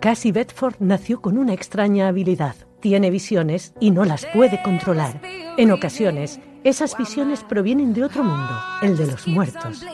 [0.00, 2.54] Cassie Bedford nació con una extraña habilidad.
[2.80, 5.20] Tiene visiones y no las puede controlar.
[5.56, 9.84] En ocasiones, esas visiones provienen de otro mundo, el de los muertos.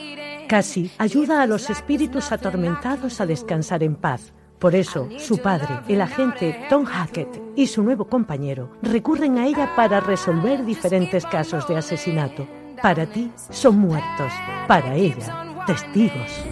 [0.49, 4.33] Cassie ayuda a los espíritus atormentados a descansar en paz.
[4.59, 9.75] Por eso, su padre, el agente Tom Hackett, y su nuevo compañero recurren a ella
[9.75, 12.47] para resolver diferentes casos de asesinato.
[12.83, 14.33] Para ti, son muertos.
[14.67, 16.45] Para ella, testigos.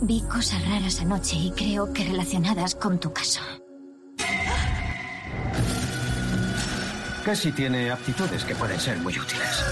[0.00, 3.40] Vi cosas raras anoche y creo que relacionadas con tu caso.
[7.24, 9.64] Casi tiene aptitudes que pueden ser muy útiles.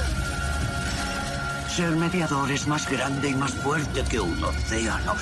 [1.74, 5.14] Ser mediador es más grande y más fuerte que un océano.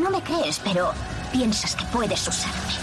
[0.00, 0.92] No me crees, pero
[1.32, 2.74] piensas que puedes usarme.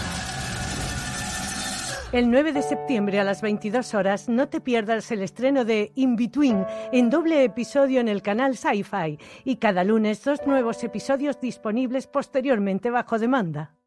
[2.10, 6.16] El 9 de septiembre a las 22 horas no te pierdas el estreno de In
[6.16, 12.06] Between en doble episodio en el canal Sci-Fi y cada lunes dos nuevos episodios disponibles
[12.06, 13.77] posteriormente bajo demanda.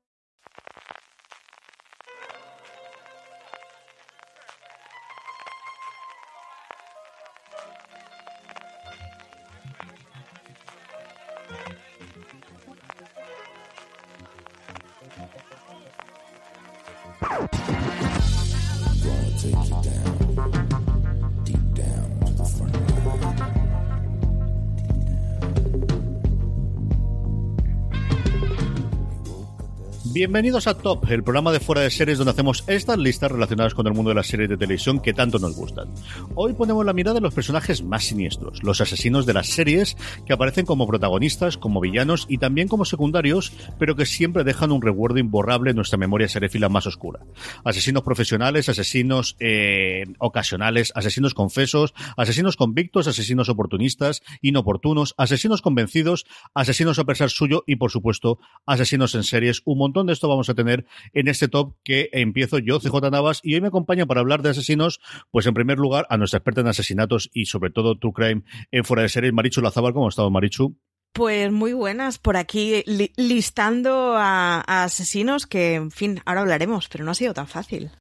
[30.21, 33.87] Bienvenidos a Top, el programa de fuera de series donde hacemos estas listas relacionadas con
[33.87, 35.91] el mundo de las series de televisión que tanto nos gustan.
[36.35, 40.33] Hoy ponemos la mirada en los personajes más siniestros, los asesinos de las series que
[40.33, 45.17] aparecen como protagonistas, como villanos y también como secundarios, pero que siempre dejan un recuerdo
[45.17, 47.21] imborrable en nuestra memoria seréfila más oscura.
[47.65, 56.99] Asesinos profesionales, asesinos eh, ocasionales, asesinos confesos, asesinos convictos, asesinos oportunistas, inoportunos, asesinos convencidos, asesinos
[56.99, 60.53] a pesar suyo y, por supuesto, asesinos en series, un montón de esto vamos a
[60.53, 64.41] tener en este top que empiezo yo, CJ Navas, y hoy me acompaña para hablar
[64.41, 64.99] de asesinos,
[65.31, 68.83] pues en primer lugar a nuestra experta en asesinatos y sobre todo True Crime en
[68.83, 69.93] fuera de series, Marichu Lazábal.
[69.93, 70.77] ¿Cómo ha estado Marichu?
[71.13, 72.83] Pues muy buenas, por aquí
[73.17, 77.91] listando a, a asesinos que, en fin, ahora hablaremos, pero no ha sido tan fácil.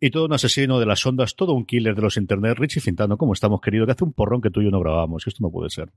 [0.00, 2.58] Y todo un asesino de las ondas, todo un killer de los internet.
[2.58, 3.86] Richie Fintano, ¿cómo estamos, querido?
[3.86, 5.26] Que hace un porrón que tú y yo no grabábamos.
[5.26, 5.90] Esto no puede ser.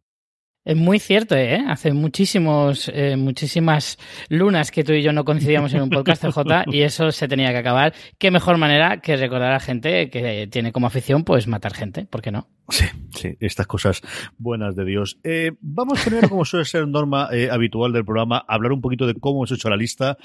[0.68, 1.64] Es muy cierto, ¿eh?
[1.66, 3.98] Hace muchísimos, eh, muchísimas
[4.28, 7.52] lunas que tú y yo no coincidíamos en un podcast J y eso se tenía
[7.52, 7.94] que acabar.
[8.18, 12.22] Qué mejor manera que recordar a gente que tiene como afición, pues matar gente, ¿por
[12.22, 12.50] qué no?
[12.68, 12.84] Sí,
[13.16, 14.02] sí, estas cosas
[14.38, 15.18] buenas de Dios.
[15.24, 19.08] Eh, vamos primero, como suele ser norma eh, habitual del programa, a hablar un poquito
[19.08, 20.18] de cómo hemos hecho la lista.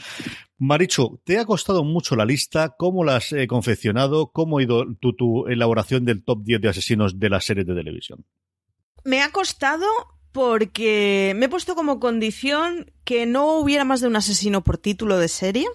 [0.59, 2.75] Maricho, ¿te ha costado mucho la lista?
[2.77, 4.33] ¿Cómo la has eh, confeccionado?
[4.33, 7.77] ¿Cómo ha ido tu, tu elaboración del top 10 de asesinos de las series de
[7.77, 8.27] televisión?
[9.05, 9.87] Me ha costado
[10.33, 15.19] porque me he puesto como condición que no hubiera más de un asesino por título
[15.19, 15.69] de serie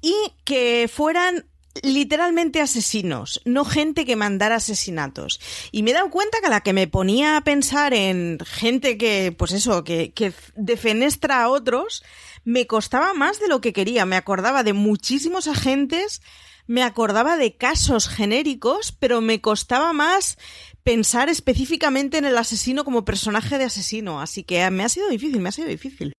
[0.00, 1.46] y que fueran
[1.82, 5.40] literalmente asesinos, no gente que mandara asesinatos.
[5.70, 8.98] Y me he dado cuenta que a la que me ponía a pensar en gente
[8.98, 12.02] que, pues eso, que, que defenestra a otros,
[12.44, 14.06] me costaba más de lo que quería.
[14.06, 16.22] Me acordaba de muchísimos agentes,
[16.66, 20.38] me acordaba de casos genéricos, pero me costaba más
[20.82, 24.20] pensar específicamente en el asesino como personaje de asesino.
[24.20, 26.12] Así que me ha sido difícil, me ha sido difícil.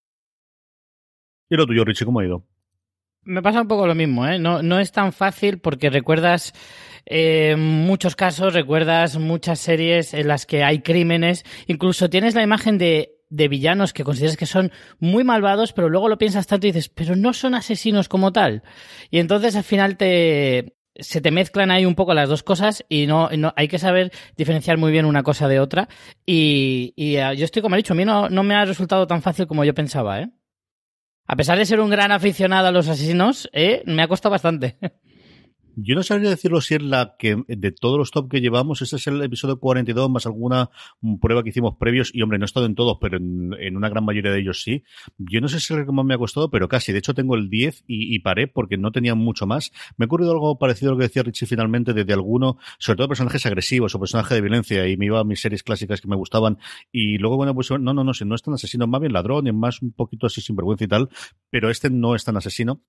[1.50, 2.46] ¿Y lo tuyo, Richie, cómo ha ido?
[3.24, 4.40] Me pasa un poco lo mismo, ¿eh?
[4.40, 6.53] No, no es tan fácil porque recuerdas
[7.06, 12.78] eh, muchos casos, recuerdas muchas series en las que hay crímenes, incluso tienes la imagen
[12.78, 16.72] de, de villanos que consideras que son muy malvados, pero luego lo piensas tanto y
[16.72, 18.64] dices, pero no son asesinos como tal.
[19.09, 23.08] Y entonces al final te, se te mezclan ahí un poco las dos cosas y
[23.08, 25.88] no, no hay que saber diferenciar muy bien una cosa de otra.
[26.26, 29.22] Y, uh, yo estoy como he dicho, a mí no, no me ha resultado tan
[29.22, 30.30] fácil como yo pensaba, ¿eh?
[31.26, 33.84] A pesar de ser un gran aficionado a los asesinos, ¿eh?
[33.86, 34.78] me ha costado bastante.
[35.81, 38.97] Yo no sabría decirlo si es la que, de todos los top que llevamos, este
[38.97, 40.70] es el episodio 42 más alguna
[41.22, 44.03] prueba que hicimos previos, y hombre, no he estado en todos, pero en, una gran
[44.03, 44.84] mayoría de ellos sí.
[45.17, 46.91] Yo no sé si es el que más me ha costado, pero casi.
[46.91, 49.72] De hecho, tengo el 10 y, paré porque no tenía mucho más.
[49.96, 53.08] Me ha ocurrido algo parecido a lo que decía Richie finalmente, desde alguno, sobre todo
[53.08, 56.17] personajes agresivos o personajes de violencia, y me iba a mis series clásicas que me
[56.17, 56.58] gustaban,
[56.91, 59.47] y luego, bueno, pues no, no, no, si no es tan asesino, más bien ladrón,
[59.47, 61.09] y más un poquito así sinvergüenza y tal,
[61.49, 62.81] pero este no es tan asesino.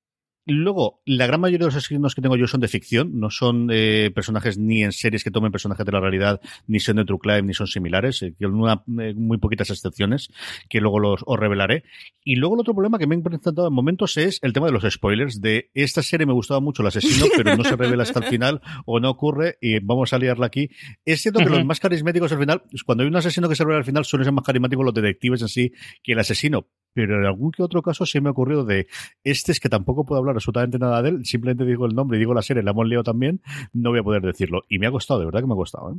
[0.53, 3.69] Luego, la gran mayoría de los asesinos que tengo yo son de ficción, no son
[3.71, 7.21] eh, personajes ni en series que tomen personajes de la realidad, ni son de True
[7.21, 10.29] Crime, ni son similares, eh, una, eh, muy poquitas excepciones,
[10.69, 11.85] que luego los, os revelaré.
[12.25, 14.73] Y luego el otro problema que me he presentado en momentos es el tema de
[14.73, 18.19] los spoilers, de esta serie me gustaba mucho el asesino, pero no se revela hasta
[18.19, 20.71] el final, o no ocurre, y vamos a liarla aquí.
[21.05, 23.79] Es cierto que los más carismáticos al final, cuando hay un asesino que se revela
[23.79, 27.27] al final, suelen ser más carismáticos los detectives en sí que el asesino, pero en
[27.27, 28.89] algún que otro caso sí me ha ocurrido de
[29.23, 32.21] este es que tampoco puedo hablar absolutamente nada de él, simplemente digo el nombre y
[32.21, 33.41] digo la serie, la hemos leído también,
[33.73, 34.63] no voy a poder decirlo.
[34.69, 35.93] Y me ha costado, de verdad que me ha costado.
[35.93, 35.99] ¿eh?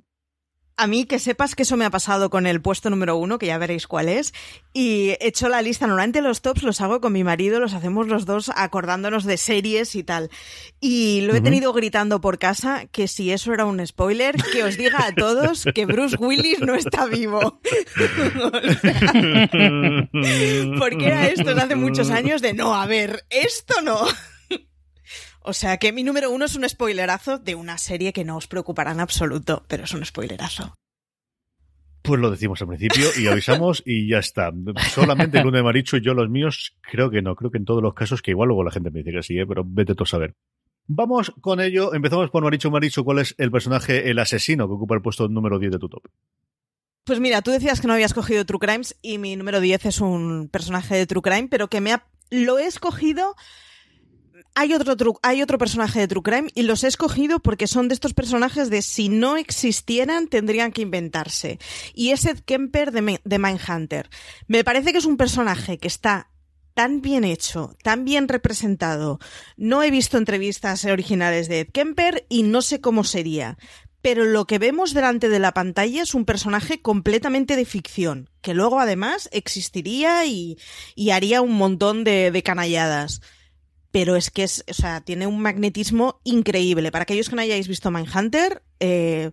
[0.81, 3.45] A mí que sepas que eso me ha pasado con el puesto número uno, que
[3.45, 4.33] ya veréis cuál es,
[4.73, 5.85] y he hecho la lista.
[5.85, 9.93] Normalmente los tops los hago con mi marido, los hacemos los dos acordándonos de series
[9.95, 10.31] y tal.
[10.79, 14.75] Y lo he tenido gritando por casa que si eso era un spoiler, que os
[14.75, 17.39] diga a todos que Bruce Willis no está vivo.
[20.79, 23.99] Porque era esto hace muchos años de no, a ver, esto no.
[25.43, 28.47] O sea que mi número uno es un spoilerazo de una serie que no os
[28.47, 30.75] preocupará en absoluto, pero es un spoilerazo.
[32.03, 34.51] Pues lo decimos al principio y avisamos y ya está.
[34.89, 37.35] Solamente el uno de Marichu y yo los míos, creo que no.
[37.35, 39.37] Creo que en todos los casos, que igual luego la gente me dice que sí,
[39.37, 39.45] ¿eh?
[39.45, 40.35] pero vete tú a saber.
[40.87, 41.93] Vamos con ello.
[41.93, 42.71] Empezamos por Marichu.
[42.71, 45.89] Marichu, ¿cuál es el personaje, el asesino que ocupa el puesto número 10 de tu
[45.89, 46.03] top?
[47.03, 50.01] Pues mira, tú decías que no habías cogido True Crimes y mi número 10 es
[50.01, 52.05] un personaje de True Crime, pero que me ha...
[52.29, 53.35] lo he escogido
[54.55, 57.93] hay otro, hay otro personaje de True Crime y los he escogido porque son de
[57.93, 61.59] estos personajes de si no existieran tendrían que inventarse.
[61.93, 64.09] Y es Ed Kemper de, de Mindhunter.
[64.47, 66.29] Me parece que es un personaje que está
[66.73, 69.19] tan bien hecho, tan bien representado.
[69.57, 73.57] No he visto entrevistas originales de Ed Kemper y no sé cómo sería.
[74.01, 78.55] Pero lo que vemos delante de la pantalla es un personaje completamente de ficción, que
[78.55, 80.57] luego además existiría y,
[81.11, 83.21] haría un montón de, de canalladas
[83.91, 86.91] pero es que es, o sea, tiene un magnetismo increíble.
[86.91, 89.31] Para aquellos que no hayáis visto Mindhunter, eh,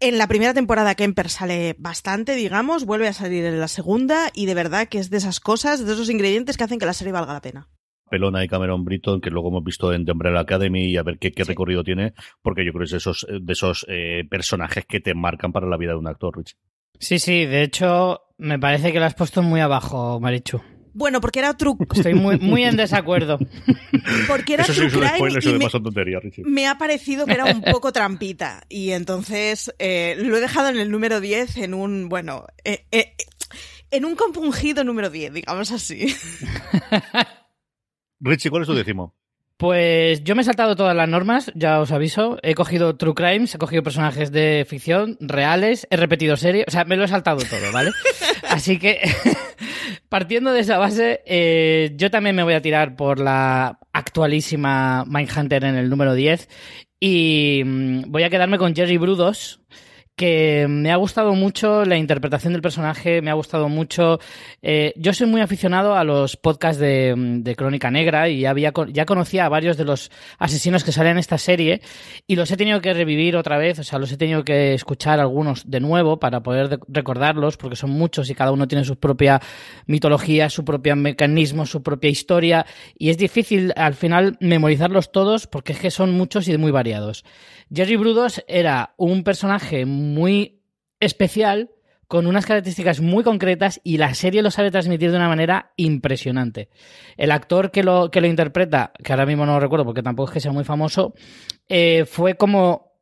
[0.00, 4.46] en la primera temporada Kemper sale bastante, digamos, vuelve a salir en la segunda y
[4.46, 7.12] de verdad que es de esas cosas, de esos ingredientes que hacen que la serie
[7.12, 7.68] valga la pena.
[8.10, 11.18] Pelona y Cameron Britton, que luego hemos visto en The Umbrella Academy y a ver
[11.18, 15.00] qué, recorrido tiene, porque yo creo que es de esos, de esos eh, personajes que
[15.00, 16.56] te marcan para la vida de un actor, Rich.
[16.98, 20.60] Sí, sí, de hecho, me parece que lo has puesto muy abajo, Marichu.
[20.94, 23.38] Bueno, porque era True Estoy muy, muy en desacuerdo.
[24.28, 27.62] Porque era eso True Crime spoiler, y me, tontería, me ha parecido que era un
[27.62, 28.62] poco trampita.
[28.68, 33.14] Y entonces eh, lo he dejado en el número 10 en un, bueno, eh, eh,
[33.90, 36.14] en un compungido número 10, digamos así.
[38.20, 39.16] Richie, ¿cuál es tu décimo?
[39.56, 42.38] Pues yo me he saltado todas las normas, ya os aviso.
[42.42, 46.84] He cogido True Crimes, he cogido personajes de ficción reales, he repetido series, o sea,
[46.84, 47.90] me lo he saltado todo, ¿vale?
[48.48, 49.00] Así que,
[50.08, 55.64] partiendo de esa base, eh, yo también me voy a tirar por la actualísima Mindhunter
[55.64, 56.48] en el número 10
[57.00, 59.60] y mm, voy a quedarme con Jerry Brudos,
[60.16, 64.20] que me ha gustado mucho la interpretación del personaje, me ha gustado mucho.
[64.62, 69.46] Eh, yo soy muy aficionado a los podcasts de, Crónica Negra y había, ya conocía
[69.46, 71.80] a varios de los asesinos que salen en esta serie
[72.26, 75.20] y los he tenido que revivir otra vez, o sea, los he tenido que escuchar
[75.20, 79.40] algunos de nuevo para poder recordarlos, porque son muchos y cada uno tiene su propia
[79.86, 85.72] mitología, su propio mecanismo, su propia historia y es difícil al final memorizarlos todos porque
[85.72, 87.24] es que son muchos y muy variados.
[87.74, 90.62] Jerry Brudos era un personaje muy
[91.00, 91.70] especial,
[92.06, 96.68] con unas características muy concretas y la serie lo sabe transmitir de una manera impresionante.
[97.16, 100.28] El actor que lo, que lo interpreta, que ahora mismo no lo recuerdo porque tampoco
[100.28, 101.14] es que sea muy famoso,
[101.68, 102.92] eh, fue como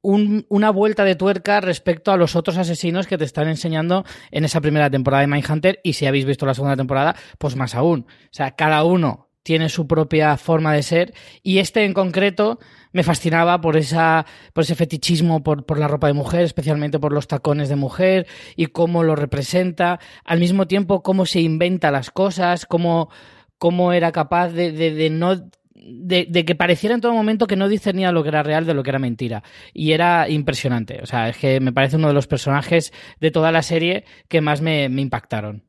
[0.00, 4.60] una vuelta de tuerca respecto a los otros asesinos que te están enseñando en esa
[4.60, 8.06] primera temporada de Mindhunter y si habéis visto la segunda temporada, pues más aún.
[8.08, 12.58] O sea, cada uno tiene su propia forma de ser y este en concreto
[12.92, 17.12] me fascinaba por esa por ese fetichismo por, por, la ropa de mujer, especialmente por
[17.12, 18.26] los tacones de mujer
[18.56, 23.10] y cómo lo representa, al mismo tiempo cómo se inventa las cosas, cómo,
[23.58, 25.36] cómo era capaz de, de, no
[25.74, 28.74] de, de, que pareciera en todo momento que no discernía lo que era real de
[28.74, 29.42] lo que era mentira.
[29.72, 31.00] Y era impresionante.
[31.02, 34.40] O sea, es que me parece uno de los personajes de toda la serie que
[34.40, 35.67] más me, me impactaron.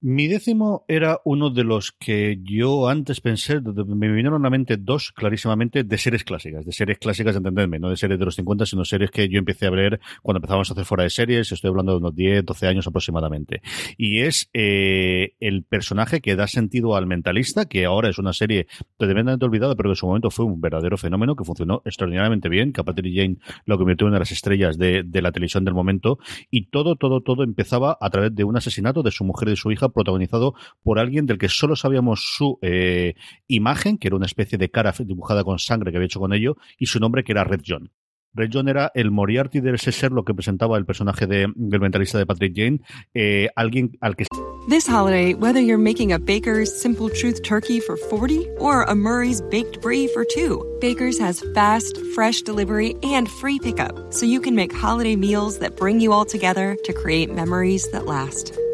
[0.00, 4.76] Mi décimo era uno de los que yo antes pensé, me vinieron a la mente
[4.76, 8.64] dos clarísimamente de series clásicas, de series clásicas, entendedme, no de series de los 50,
[8.64, 11.70] sino series que yo empecé a ver cuando empezábamos a hacer fuera de series, estoy
[11.70, 13.60] hablando de unos 10, 12 años aproximadamente.
[13.96, 18.68] Y es eh, el personaje que da sentido al mentalista, que ahora es una serie
[18.98, 22.72] tremendamente olvidada, pero que en su momento fue un verdadero fenómeno, que funcionó extraordinariamente bien,
[22.72, 25.64] que a Patrick Jane lo convirtió en una de las estrellas de, de la televisión
[25.64, 26.20] del momento,
[26.52, 29.56] y todo, todo, todo empezaba a través de un asesinato de su mujer y de
[29.56, 33.14] su hija protagonizado por alguien del que solo sabíamos su eh,
[33.46, 36.56] imagen, que era una especie de cara dibujada con sangre que había hecho con ello,
[36.78, 37.90] y su nombre que era Red John.
[38.34, 41.80] Red John era el Moriarty de ese ser, lo que presentaba el personaje de, del
[41.80, 42.80] mentalista de Patrick Jane,
[43.14, 44.26] eh, alguien al que
[44.68, 49.40] This holiday, whether you're making a Baker's Simple Truth turkey for 40 or a Murray's
[49.40, 54.54] Baked Brie for 2, Baker's has fast, fresh delivery and free pickup, so you can
[54.54, 58.52] make holiday meals that bring you all together to create memories that last.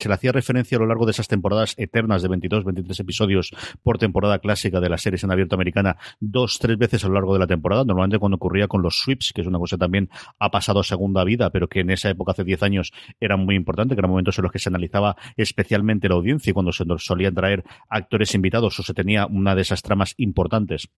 [0.00, 3.50] Se le hacía referencia a lo largo de esas temporadas eternas de 22, 23 episodios
[3.82, 7.34] por temporada clásica de las series en abierto americana, dos, tres veces a lo largo
[7.34, 10.08] de la temporada, normalmente cuando ocurría con los sweeps, que es una cosa que también
[10.38, 13.54] ha pasado a segunda vida, pero que en esa época, hace 10 años, era muy
[13.54, 16.84] importante, que eran momentos en los que se analizaba especialmente la audiencia y cuando se
[16.84, 20.88] nos solían traer actores invitados o se tenía una de esas tramas importantes.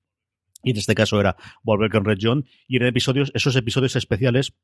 [0.62, 4.54] Y en este caso era volver con Red John, y en episodios, esos episodios especiales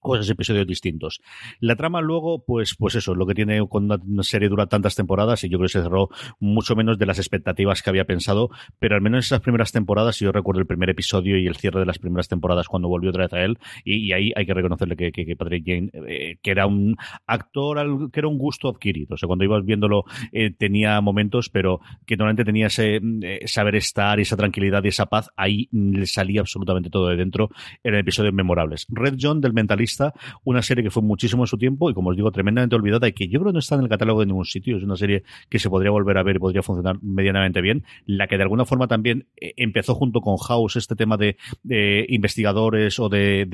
[0.00, 1.20] cosas, episodios distintos.
[1.60, 5.44] La trama luego, pues, pues eso, lo que tiene cuando una serie dura tantas temporadas
[5.44, 8.94] y yo creo que se cerró mucho menos de las expectativas que había pensado, pero
[8.94, 11.86] al menos en esas primeras temporadas, yo recuerdo el primer episodio y el cierre de
[11.86, 15.12] las primeras temporadas cuando volvió otra vez a él, y, ahí hay que reconocerle que,
[15.12, 19.26] que, Patrick Jane, eh, que era un actor, que era un gusto adquirido, o sea,
[19.26, 24.22] cuando ibas viéndolo eh, tenía momentos, pero que normalmente tenía ese eh, saber estar y
[24.22, 27.50] esa tranquilidad y esa paz, ahí le salía absolutamente todo de dentro,
[27.84, 28.86] en episodios memorables.
[28.88, 29.89] Red John del mentalista
[30.44, 33.12] una serie que fue muchísimo en su tiempo y, como os digo, tremendamente olvidada y
[33.12, 34.76] que yo creo no está en el catálogo de ningún sitio.
[34.76, 37.84] Es una serie que se podría volver a ver y podría funcionar medianamente bien.
[38.06, 41.36] La que de alguna forma también eh, empezó junto con House este tema de,
[42.08, 43.46] investigadores o de,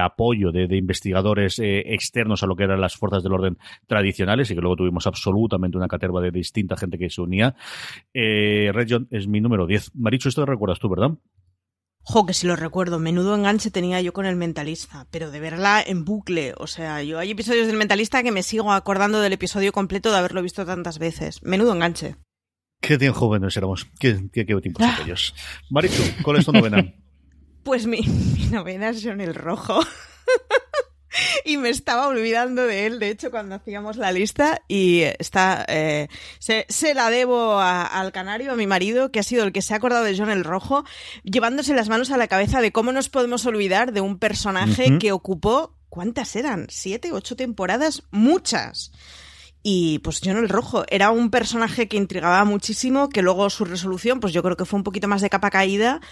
[0.00, 4.54] apoyo de, investigadores eh, externos a lo que eran las fuerzas del orden tradicionales y
[4.54, 7.54] que luego tuvimos absolutamente una caterva de distinta gente que se unía.
[8.12, 9.92] Eh, Red John es mi número 10.
[9.94, 11.12] Maricho, esto lo recuerdas tú, ¿verdad?
[12.06, 15.82] Jo, que si lo recuerdo, menudo enganche tenía yo con el mentalista, pero de verla
[15.84, 16.52] en bucle.
[16.58, 20.18] O sea, yo hay episodios del mentalista que me sigo acordando del episodio completo de
[20.18, 21.42] haberlo visto tantas veces.
[21.42, 22.16] Menudo enganche.
[22.82, 23.86] Qué bien jóvenes éramos.
[23.98, 24.96] Qué, qué, qué tiempos ah.
[24.98, 25.34] aquellos.
[25.70, 26.84] Marichu, ¿cuál es tu novena?
[27.64, 29.80] Pues mi, mi novena es en el rojo.
[31.44, 34.62] y me estaba olvidando de él, de hecho, cuando hacíamos la lista.
[34.68, 39.52] Y está, eh, se, la debo al canario, a mi marido, que ha sido el
[39.52, 40.84] que se ha acordado de John el Rojo,
[41.22, 45.12] llevándose las manos a la cabeza de cómo nos podemos olvidar de un personaje que
[45.12, 46.66] ocupó, ¿cuántas eran?
[46.70, 48.02] ¿Siete, ocho temporadas?
[48.10, 48.92] Muchas.
[49.66, 54.20] Y pues John el Rojo era un personaje que intrigaba muchísimo, que luego su resolución,
[54.20, 56.02] pues yo creo que fue un poquito más de capa caída,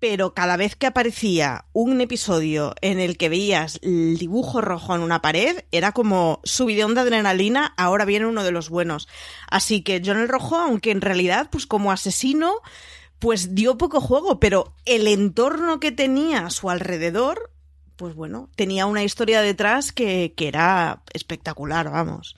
[0.00, 5.02] pero cada vez que aparecía un episodio en el que veías el dibujo rojo en
[5.02, 9.08] una pared, era como subidón de adrenalina, ahora viene uno de los buenos.
[9.48, 12.54] Así que John el Rojo, aunque en realidad, pues como asesino,
[13.18, 17.52] pues dio poco juego, pero el entorno que tenía a su alrededor,
[17.96, 22.36] pues bueno, tenía una historia detrás que, que era espectacular, vamos.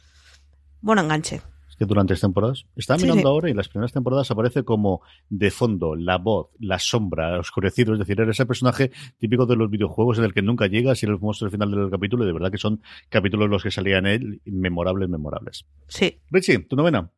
[0.81, 1.43] Bueno, enganche
[1.87, 2.67] durante estas temporadas.
[2.77, 7.39] Está mirando ahora y las primeras temporadas aparece como de fondo, la voz, la sombra,
[7.39, 7.93] oscurecido.
[7.93, 11.07] Es decir, era ese personaje típico de los videojuegos en el que nunca llegas y
[11.07, 12.25] el monstruo al final del capítulo.
[12.25, 15.67] Y de verdad que son capítulos los que salían él, memorables, memorables.
[15.89, 16.21] Sí.
[16.31, 17.11] Richie, tu novena.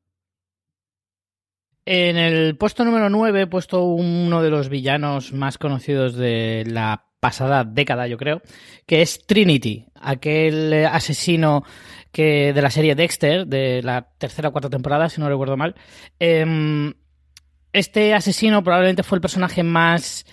[1.86, 7.04] En el puesto número 9 he puesto uno de los villanos más conocidos de la
[7.20, 8.42] pasada década, yo creo,
[8.86, 11.64] que es Trinity, aquel asesino
[12.14, 15.74] que de la serie Dexter, de la tercera o cuarta temporada, si no recuerdo mal.
[16.20, 16.94] Em,
[17.72, 20.24] este asesino probablemente fue el personaje más...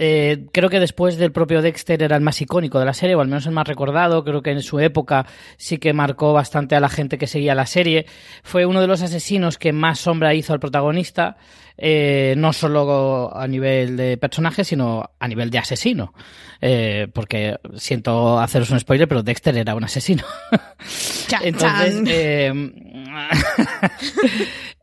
[0.00, 3.20] Eh, creo que después del propio Dexter era el más icónico de la serie, o
[3.20, 4.22] al menos el más recordado.
[4.22, 5.26] Creo que en su época
[5.56, 8.06] sí que marcó bastante a la gente que seguía la serie.
[8.44, 11.36] Fue uno de los asesinos que más sombra hizo al protagonista.
[11.80, 16.14] Eh, no solo a nivel de personaje, sino a nivel de asesino.
[16.60, 20.22] Eh, porque siento haceros un spoiler, pero Dexter era un asesino.
[21.42, 22.52] entonces, eh,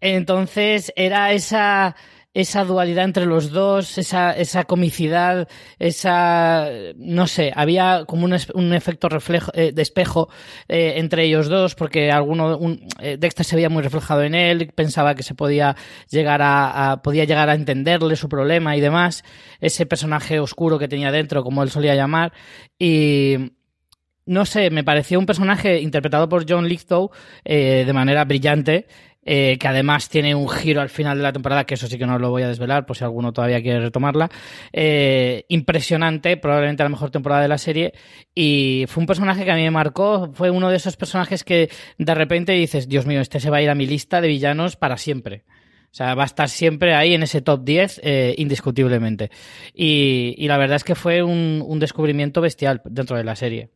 [0.02, 1.96] entonces era esa
[2.36, 5.48] esa dualidad entre los dos, esa, esa comicidad,
[5.80, 10.28] esa, no sé, había como un, un efecto reflejo, eh, de espejo
[10.68, 14.70] eh, entre ellos dos, porque alguno, un, eh, Dexter se veía muy reflejado en él,
[14.76, 15.78] pensaba que se podía
[16.10, 19.24] llegar a, a, podía llegar a entenderle su problema y demás,
[19.62, 22.34] ese personaje oscuro que tenía dentro, como él solía llamar,
[22.78, 23.54] y,
[24.26, 27.12] no sé, me pareció un personaje interpretado por John Lithgow
[27.44, 28.88] eh, de manera brillante
[29.26, 32.06] eh, que además tiene un giro al final de la temporada, que eso sí que
[32.06, 34.30] no lo voy a desvelar, por si alguno todavía quiere retomarla.
[34.72, 37.94] Eh, impresionante, probablemente la mejor temporada de la serie.
[38.36, 41.70] Y fue un personaje que a mí me marcó, fue uno de esos personajes que
[41.98, 44.76] de repente dices, Dios mío, este se va a ir a mi lista de villanos
[44.76, 45.44] para siempre.
[45.86, 49.32] O sea, va a estar siempre ahí en ese top 10, eh, indiscutiblemente.
[49.74, 53.70] Y, y, la verdad es que fue un, un descubrimiento bestial dentro de la serie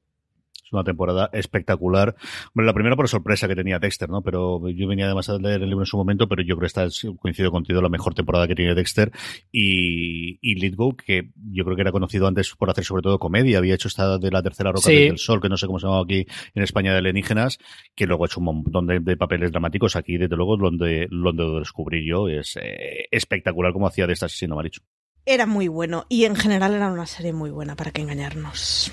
[0.72, 2.16] una temporada espectacular.
[2.54, 4.22] Bueno, la primera por sorpresa que tenía Dexter, ¿no?
[4.22, 6.68] Pero yo venía además a leer el libro en su momento, pero yo creo que
[6.68, 9.12] esta es, coincido contigo, la mejor temporada que tiene Dexter.
[9.52, 13.58] Y, y Lithgow, que yo creo que era conocido antes por hacer sobre todo comedia,
[13.58, 14.96] había hecho esta de la tercera roca sí.
[14.96, 17.58] del sol, que no sé cómo se llamaba aquí en España de alienígenas,
[17.96, 21.44] que luego ha hecho un montón de, de papeles dramáticos aquí, desde luego, donde, donde
[21.44, 22.28] lo descubrí yo.
[22.28, 24.82] Es eh, espectacular como hacía de este asesino, Marichu.
[25.26, 28.92] Era muy bueno y en general era una serie muy buena, para que engañarnos.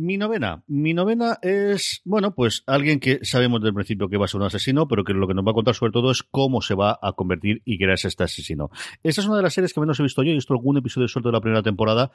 [0.00, 0.62] Mi novena.
[0.68, 4.40] Mi novena es, bueno, pues alguien que sabemos desde el principio que va a ser
[4.40, 6.76] un asesino, pero que lo que nos va a contar sobre todo es cómo se
[6.76, 8.70] va a convertir y qué es este asesino.
[9.02, 10.30] Esta es una de las series que menos he visto yo.
[10.30, 12.12] He visto algún episodio suelto de la primera temporada,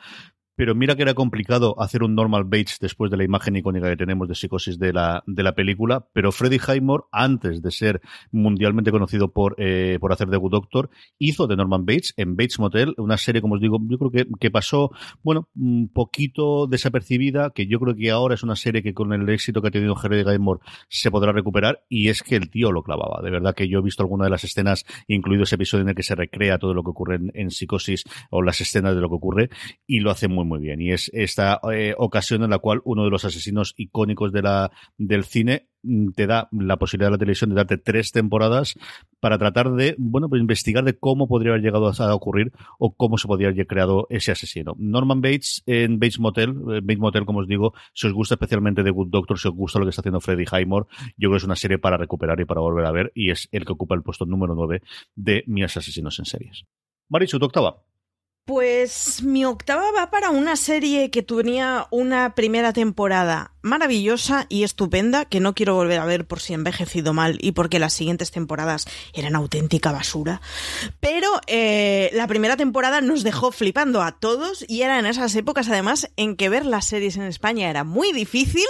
[0.55, 3.97] pero mira que era complicado hacer un normal Bates después de la imagen icónica que
[3.97, 6.07] tenemos de psicosis de la, de la película.
[6.13, 10.89] Pero Freddie Highmore, antes de ser mundialmente conocido por, eh, por hacer The Good Doctor,
[11.17, 14.27] hizo de Norman Bates en Bates Motel, una serie, como os digo, yo creo que,
[14.39, 14.91] que pasó,
[15.23, 19.27] bueno, un poquito desapercibida, que yo creo que ahora es una serie que con el
[19.29, 22.83] éxito que ha tenido Freddie Highmore se podrá recuperar, y es que el tío lo
[22.83, 23.21] clavaba.
[23.23, 25.95] De verdad que yo he visto alguna de las escenas, incluido ese episodio en el
[25.95, 29.09] que se recrea todo lo que ocurre en, en psicosis o las escenas de lo
[29.09, 29.49] que ocurre,
[29.87, 30.81] y lo hace muy muy bien.
[30.81, 34.71] Y es esta eh, ocasión en la cual uno de los asesinos icónicos de la,
[34.97, 35.67] del cine
[36.15, 38.75] te da la posibilidad de la televisión de darte tres temporadas
[39.19, 43.17] para tratar de, bueno, pues investigar de cómo podría haber llegado a ocurrir o cómo
[43.17, 44.75] se podría haber creado ese asesino.
[44.77, 48.83] Norman Bates en Bates Motel, eh, Bates Motel, como os digo, si os gusta especialmente
[48.83, 51.37] The Good Doctor, si os gusta lo que está haciendo Freddie Highmore, yo creo que
[51.37, 53.95] es una serie para recuperar y para volver a ver y es el que ocupa
[53.95, 54.81] el puesto número 9
[55.15, 56.65] de mis asesinos en series.
[57.09, 57.92] Marichu, tu octava.
[58.45, 65.23] Pues mi octava va para una serie que tenía una primera temporada maravillosa y estupenda
[65.23, 68.85] que no quiero volver a ver por si envejecido mal y porque las siguientes temporadas
[69.13, 70.41] eran auténtica basura.
[70.99, 75.69] Pero eh, la primera temporada nos dejó flipando a todos y era en esas épocas
[75.69, 78.67] además en que ver las series en España era muy difícil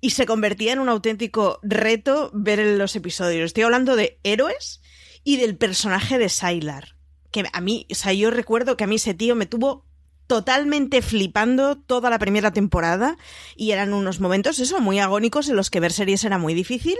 [0.00, 3.48] y se convertía en un auténtico reto ver los episodios.
[3.48, 4.80] Estoy hablando de héroes
[5.24, 6.93] y del personaje de Sylar
[7.34, 9.84] que a mí, o sea, yo recuerdo que a mí ese tío me tuvo
[10.28, 13.16] totalmente flipando toda la primera temporada
[13.56, 16.96] y eran unos momentos, eso, muy agónicos en los que ver series era muy difícil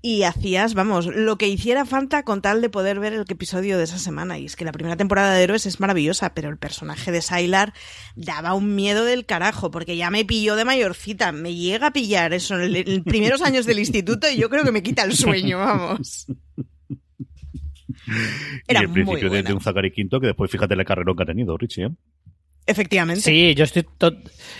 [0.00, 3.84] y hacías, vamos, lo que hiciera falta con tal de poder ver el episodio de
[3.84, 4.38] esa semana.
[4.38, 7.74] Y es que la primera temporada de Héroes es maravillosa, pero el personaje de Sylar
[8.16, 12.32] daba un miedo del carajo, porque ya me pilló de mayorcita, me llega a pillar
[12.32, 15.58] eso en los primeros años del instituto y yo creo que me quita el sueño,
[15.58, 16.26] vamos.
[18.66, 21.22] Era y el principio de, de, un Zachary Quinto, que después fíjate la carrera que
[21.22, 21.86] ha tenido, Richie.
[21.86, 21.90] ¿eh?
[22.66, 23.20] Efectivamente.
[23.20, 23.86] Sí, yo estoy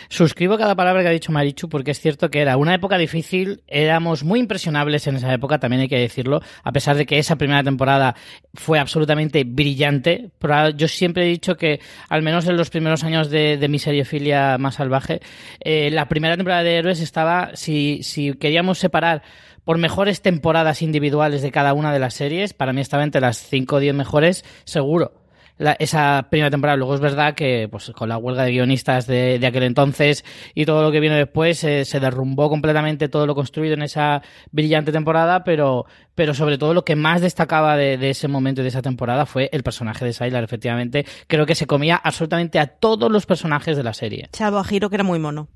[0.09, 3.63] suscribo cada palabra que ha dicho Marichu porque es cierto que era una época difícil,
[3.67, 7.37] éramos muy impresionables en esa época, también hay que decirlo, a pesar de que esa
[7.37, 8.15] primera temporada
[8.53, 10.31] fue absolutamente brillante.
[10.39, 13.79] Pero yo siempre he dicho que, al menos en los primeros años de, de mi
[13.79, 15.21] seriefilia más salvaje,
[15.61, 19.23] eh, la primera temporada de Héroes estaba, si, si queríamos separar
[19.65, 23.39] por mejores temporadas individuales de cada una de las series, para mí estaba entre las
[23.39, 25.24] 5 o 10 mejores, seguro.
[25.57, 26.77] La, esa primera temporada.
[26.77, 30.65] Luego es verdad que pues con la huelga de guionistas de, de aquel entonces y
[30.65, 34.91] todo lo que vino después eh, se derrumbó completamente todo lo construido en esa brillante
[34.91, 38.71] temporada, pero, pero sobre todo lo que más destacaba de, de ese momento y de
[38.71, 41.07] esa temporada fue el personaje de Sylar, efectivamente.
[41.29, 44.29] Creo que se comía absolutamente a todos los personajes de la serie.
[44.33, 45.49] Chavo a Giro que era muy mono.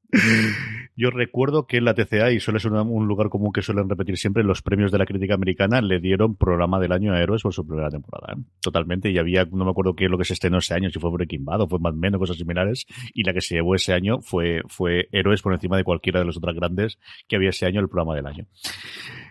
[0.95, 4.17] Yo recuerdo que en la TCA, y suele ser un lugar común que suelen repetir
[4.17, 7.53] siempre, los premios de la crítica americana le dieron programa del año a Héroes por
[7.53, 8.33] su primera temporada.
[8.33, 8.43] ¿eh?
[8.61, 9.09] Totalmente.
[9.09, 11.09] Y había, no me acuerdo qué es lo que se estrenó ese año, si fue
[11.11, 12.85] Breaking Bad o fue más o menos, cosas similares.
[13.13, 16.25] Y la que se llevó ese año fue, fue Héroes por encima de cualquiera de
[16.25, 18.45] las otras grandes que había ese año el programa del año.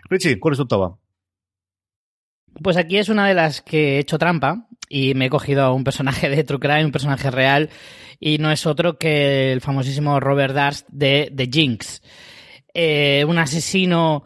[0.09, 0.97] Richie, ¿cuál es tu octava?
[2.61, 5.73] Pues aquí es una de las que he hecho trampa y me he cogido a
[5.73, 7.69] un personaje de True Crime, un personaje real,
[8.19, 12.01] y no es otro que el famosísimo Robert Darst de, de Jinx.
[12.73, 14.23] Eh, un asesino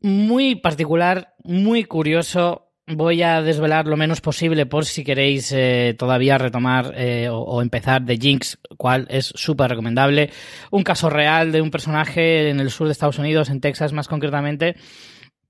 [0.00, 2.70] muy particular, muy curioso.
[2.86, 7.62] Voy a desvelar lo menos posible por si queréis eh, todavía retomar eh, o, o,
[7.62, 10.30] empezar de Jinx, cual es súper recomendable.
[10.70, 14.06] Un caso real de un personaje en el sur de Estados Unidos, en Texas más
[14.06, 14.76] concretamente,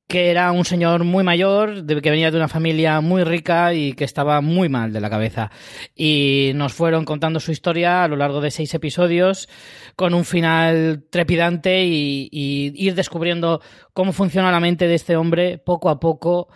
[0.06, 4.04] que era un señor muy mayor, que venía de una familia muy rica y que
[4.04, 5.50] estaba muy mal de la cabeza.
[5.94, 9.48] Y nos fueron contando su historia a lo largo de seis episodios,
[9.96, 13.60] con un final trepidante y, ir descubriendo
[13.92, 16.48] cómo funciona la mente de este hombre poco a poco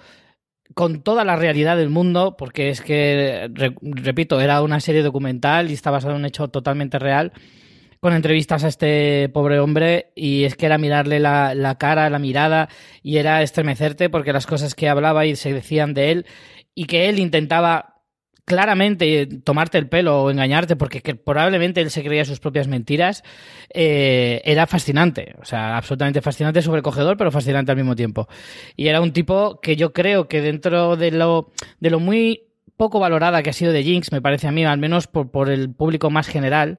[0.75, 5.71] con toda la realidad del mundo, porque es que, re, repito, era una serie documental
[5.71, 7.33] y está basado en un hecho totalmente real,
[8.01, 12.19] con entrevistas a este pobre hombre y es que era mirarle la, la, cara, la
[12.19, 12.69] mirada
[13.03, 16.27] y era estremecerte porque las cosas que hablaba y se decían de él
[16.75, 17.99] y que él intentaba
[18.49, 23.23] claramente tomarte el pelo o engañarte porque que probablemente él se creía sus propias mentiras,
[23.73, 25.37] eh, era fascinante.
[25.41, 28.27] O sea, absolutamente fascinante, sobrecogedor, pero fascinante al mismo tiempo.
[28.75, 32.99] Y era un tipo que yo creo que dentro de lo, de lo muy poco
[32.99, 35.73] valorada que ha sido de Jinx, me parece a mí, al menos por, por el
[35.75, 36.79] público más general.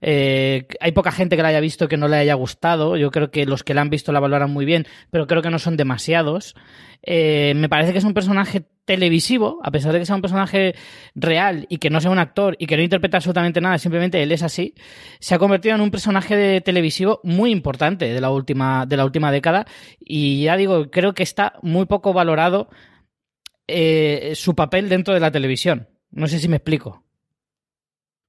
[0.00, 2.96] Eh, hay poca gente que la haya visto que no le haya gustado.
[2.96, 5.50] Yo creo que los que la han visto la valoran muy bien, pero creo que
[5.50, 6.54] no son demasiados.
[7.02, 10.74] Eh, me parece que es un personaje televisivo, a pesar de que sea un personaje
[11.14, 14.32] real y que no sea un actor y que no interpreta absolutamente nada, simplemente él
[14.32, 14.74] es así,
[15.20, 19.04] se ha convertido en un personaje de televisivo muy importante de la última, de la
[19.04, 19.66] última década.
[20.00, 22.68] Y ya digo, creo que está muy poco valorado
[23.66, 25.88] eh, su papel dentro de la televisión.
[26.10, 27.04] No sé si me explico.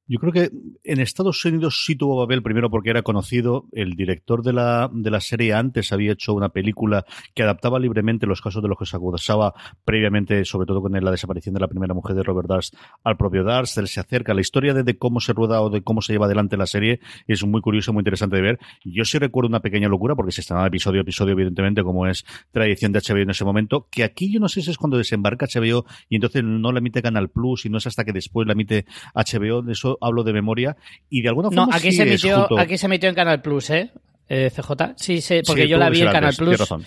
[0.09, 0.49] Yo creo que
[0.83, 3.67] en Estados Unidos sí tuvo papel, primero porque era conocido.
[3.71, 8.25] El director de la, de la serie antes había hecho una película que adaptaba libremente
[8.25, 9.53] los casos de los que se acusaba
[9.85, 13.43] previamente, sobre todo con la desaparición de la primera mujer de Robert Darst al propio
[13.43, 13.77] Darst.
[13.77, 14.33] Él se acerca.
[14.33, 17.45] La historia de, cómo se rueda o de cómo se lleva adelante la serie es
[17.45, 18.59] muy curiosa, muy interesante de ver.
[18.83, 22.25] Yo sí recuerdo una pequeña locura, porque se estrenaba episodio a episodio, evidentemente, como es
[22.51, 25.45] tradición de HBO en ese momento, que aquí yo no sé si es cuando desembarca
[25.45, 28.53] HBO y entonces no la emite Canal Plus y no es hasta que después la
[28.53, 29.69] emite HBO.
[29.69, 30.77] Eso hablo de memoria
[31.09, 32.59] y de alguna forma no aquí sí se emitió junto...
[32.59, 33.91] aquí se emitió en Canal Plus eh,
[34.27, 36.85] eh CJ sí, sí porque sí, yo la vi en Canal Plus razón.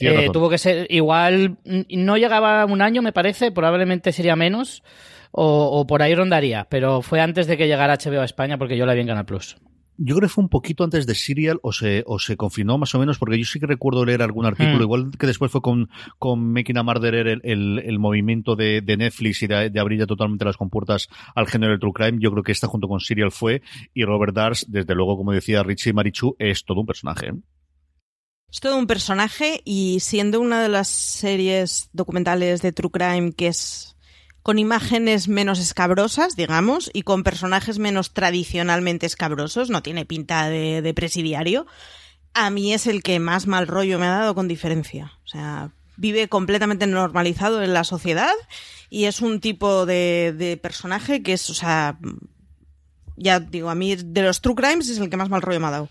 [0.00, 4.82] Eh, tuvo que ser igual no llegaba un año me parece probablemente sería menos
[5.30, 8.76] o, o, por ahí rondaría pero fue antes de que llegara HBO a España porque
[8.76, 9.56] yo la vi en Canal Plus
[10.04, 12.94] yo creo que fue un poquito antes de Serial o se, o se confinó más
[12.94, 14.82] o menos, porque yo sí que recuerdo leer algún artículo, mm.
[14.82, 15.88] igual que después fue con,
[16.18, 20.00] con Making a Murderer el, el, el movimiento de, de, Netflix y de, de, abrir
[20.00, 22.18] ya totalmente las compuertas al género del True Crime.
[22.20, 23.62] Yo creo que esta junto con Serial fue,
[23.94, 27.28] y Robert Dars, desde luego, como decía Richie Marichu, es todo un personaje.
[27.28, 27.34] ¿eh?
[28.50, 33.46] Es todo un personaje y siendo una de las series documentales de True Crime que
[33.46, 33.96] es
[34.42, 40.92] con imágenes menos escabrosas, digamos, y con personajes menos tradicionalmente escabrosos, no tiene pinta de,
[40.94, 41.66] presidiario,
[42.34, 45.12] a mí es el que más mal rollo me ha dado con diferencia.
[45.24, 48.32] O sea, vive completamente normalizado en la sociedad
[48.90, 51.98] y es un tipo de, de personaje que es, o sea,
[53.16, 55.66] ya digo, a mí de los True Crimes es el que más mal rollo me
[55.66, 55.88] ha dado.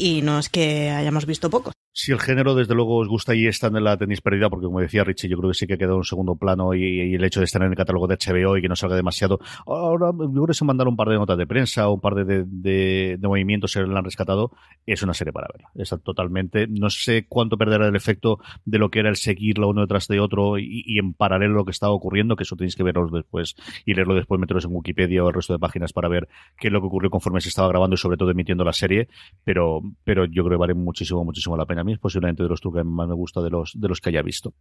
[0.00, 1.74] Y no es que hayamos visto pocos.
[1.92, 4.80] Si el género, desde luego, os gusta y esta en la tenéis perdida, porque como
[4.80, 7.44] decía Richie, yo creo que sí que quedado en segundo plano y, el hecho de
[7.44, 9.40] estar en el catálogo de HBO y que no salga demasiado.
[9.66, 12.44] Ahora, yo creo que se mandaron un par de notas de prensa, un par de,
[12.46, 14.52] de, movimientos se la han rescatado.
[14.86, 15.70] Es una serie para verla.
[15.74, 16.66] Está totalmente.
[16.68, 20.20] No sé cuánto perderá el efecto de lo que era el seguirlo uno detrás de
[20.20, 23.56] otro y, y en paralelo lo que estaba ocurriendo, que eso tenéis que verlo después
[23.84, 26.72] y leerlo después, meteros en Wikipedia o el resto de páginas para ver qué es
[26.72, 29.08] lo que ocurrió conforme se estaba grabando y sobre todo emitiendo la serie.
[29.44, 31.82] Pero, pero yo creo que vale muchísimo, muchísimo la pena.
[31.82, 34.00] A mí es posiblemente de los trucos que más me gusta de los, de los
[34.00, 34.54] que haya visto.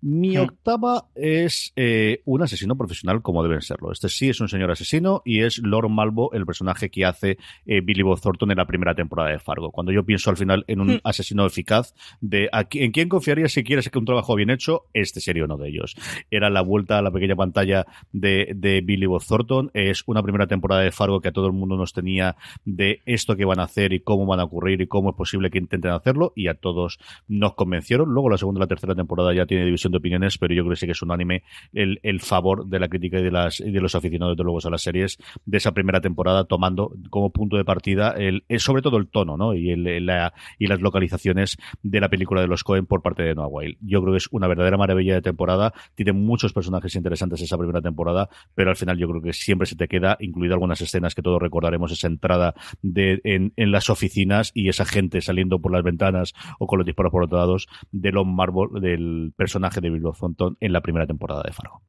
[0.00, 3.92] Mi octava es eh, un asesino profesional como deben serlo.
[3.92, 7.80] Este sí es un señor asesino y es Lord Malvo, el personaje que hace eh,
[7.80, 9.70] Billy Bob Thornton en la primera temporada de Fargo.
[9.70, 11.00] Cuando yo pienso al final en un Hmm.
[11.04, 15.44] asesino eficaz, de en quién confiaría si quieres que un trabajo bien hecho, este sería
[15.44, 15.96] uno de ellos.
[16.30, 19.70] Era la vuelta a la pequeña pantalla de, de Billy Bob Thornton.
[19.74, 23.36] Es una primera temporada de Fargo que a todo el mundo nos tenía de esto
[23.36, 25.90] que van a hacer y cómo van a ocurrir y cómo es posible que intenten
[25.90, 28.08] hacerlo y a todos nos convencieron.
[28.08, 30.70] Luego la segunda y la tercera temporada ya tiene división de opiniones, pero yo creo
[30.70, 33.70] que sí que es unánime el, el favor de la crítica y de, las, y
[33.70, 37.56] de los aficionados de luego a las series de esa primera temporada, tomando como punto
[37.56, 39.54] de partida el, el- sobre todo el tono ¿no?
[39.54, 43.34] y, el- la- y las localizaciones de la película de los Cohen por parte de
[43.34, 43.78] Noah Weil.
[43.80, 47.80] Yo creo que es una verdadera maravilla de temporada, tiene muchos personajes interesantes esa primera
[47.82, 51.22] temporada, pero al final yo creo que siempre se te queda, incluido algunas escenas que
[51.22, 55.82] todos recordaremos, esa entrada de, en, en las oficinas y esa gente saliendo por las
[55.82, 60.02] ventanas o con los disparos por otros lados de Lon Marvel, del personaje de Bill
[60.18, 61.82] Thornton en la primera temporada de Fargo.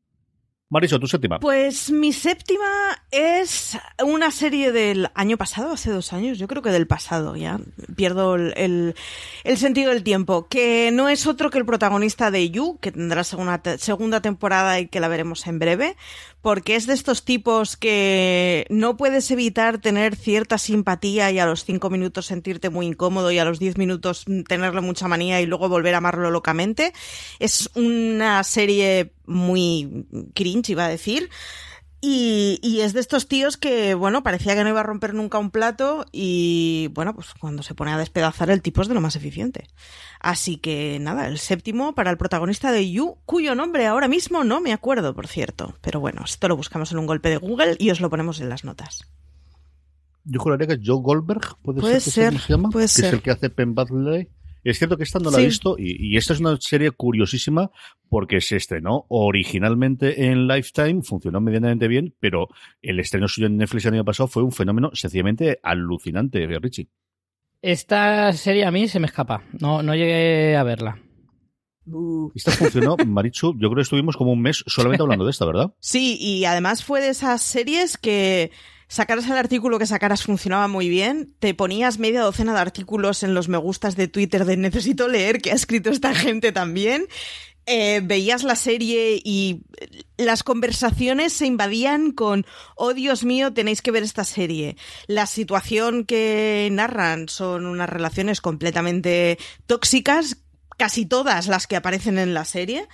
[0.70, 1.40] Mariso, tu séptima.
[1.40, 2.66] Pues mi séptima
[3.10, 7.58] es una serie del año pasado, hace dos años, yo creo que del pasado, ya
[7.96, 8.94] pierdo el,
[9.46, 13.24] el- sentido del tiempo, que no es otro que el protagonista de You, que tendrá
[13.24, 15.96] segunda, segunda temporada y que la veremos en breve,
[16.48, 21.66] porque es de estos tipos que no puedes evitar tener cierta simpatía y a los
[21.66, 25.68] cinco minutos sentirte muy incómodo y a los diez minutos tenerle mucha manía y luego
[25.68, 26.94] volver a amarlo locamente.
[27.40, 31.30] Es una serie muy cringe, iba a decir.
[32.00, 35.40] Y, y es de estos tíos que, bueno, parecía que no iba a romper nunca
[35.40, 39.02] un plato y, bueno, pues cuando se pone a despedazar el tipo es de lo
[39.02, 39.68] más eficiente.
[40.20, 44.62] Así que nada, el séptimo para el protagonista de You, cuyo nombre ahora mismo no
[44.62, 45.76] me acuerdo, por cierto.
[45.82, 48.50] Pero bueno, esto lo buscamos en un golpe de Google y os lo ponemos en
[48.50, 49.04] las notas.
[50.24, 52.86] Yo juraría que es Joe Goldberg, puede, Puede ser, que ser, se se llama, puede
[52.86, 53.06] que ser.
[53.06, 54.30] es el que hace Penn Badley.
[54.70, 55.44] Es cierto que esta no la Sí.
[55.44, 57.72] he visto y, y esta es una serie curiosísima
[58.10, 62.48] porque se estrenó originalmente en Lifetime, funcionó medianamente bien, pero
[62.82, 66.90] el estreno suyo en Netflix el año pasado fue un fenómeno sencillamente alucinante, Richie.
[67.62, 69.44] Esta serie a mí se me escapa.
[69.60, 71.00] No, no llegué a verla.
[72.36, 75.74] Esta funcionó, Marichu, yo creo que estuvimos como un mes solamente hablando de esta, ¿verdad?
[75.80, 78.52] Sí, y además fue de esas series que
[78.88, 83.34] sacaras el artículo que sacaras funcionaba muy bien, te ponías media docena de artículos en
[83.34, 87.08] los me gustas de Twitter de necesito leer que ha escrito esta gente también.
[87.70, 89.64] Eh, veías la serie y
[90.16, 92.46] las conversaciones se invadían con
[92.78, 98.40] oh Dios mío tenéis que ver esta serie la situación que narran son unas relaciones
[98.40, 100.38] completamente tóxicas
[100.78, 102.88] casi todas las que aparecen en la serie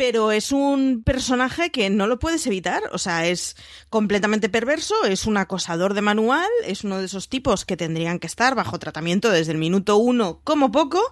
[0.00, 3.54] pero es un personaje que no lo puedes evitar, o sea, es
[3.90, 8.26] completamente perverso, es un acosador de manual, es uno de esos tipos que tendrían que
[8.26, 11.02] estar bajo tratamiento desde el minuto uno como poco,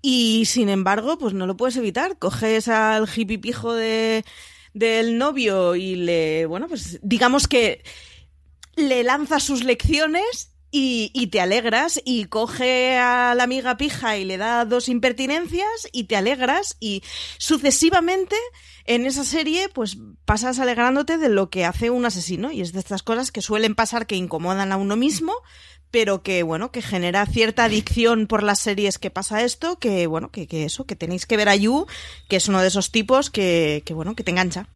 [0.00, 4.24] y sin embargo, pues no lo puedes evitar, coges al hippie pijo de,
[4.72, 7.84] del novio y le, bueno, pues digamos que
[8.76, 14.38] le lanzas sus lecciones y, te alegras y coge a la amiga pija y le
[14.38, 17.02] da dos impertinencias y te alegras y
[17.36, 18.36] sucesivamente
[18.86, 22.80] en esa serie pues pasas alegrándote de lo que hace un asesino y es de
[22.80, 25.34] estas cosas que suelen pasar que incomodan a uno mismo
[25.90, 30.30] pero que bueno que genera cierta adicción por las series que pasa esto que bueno
[30.30, 31.86] que, que eso que tenéis que ver a Yu
[32.28, 34.68] que es uno de esos tipos que, que bueno que te engancha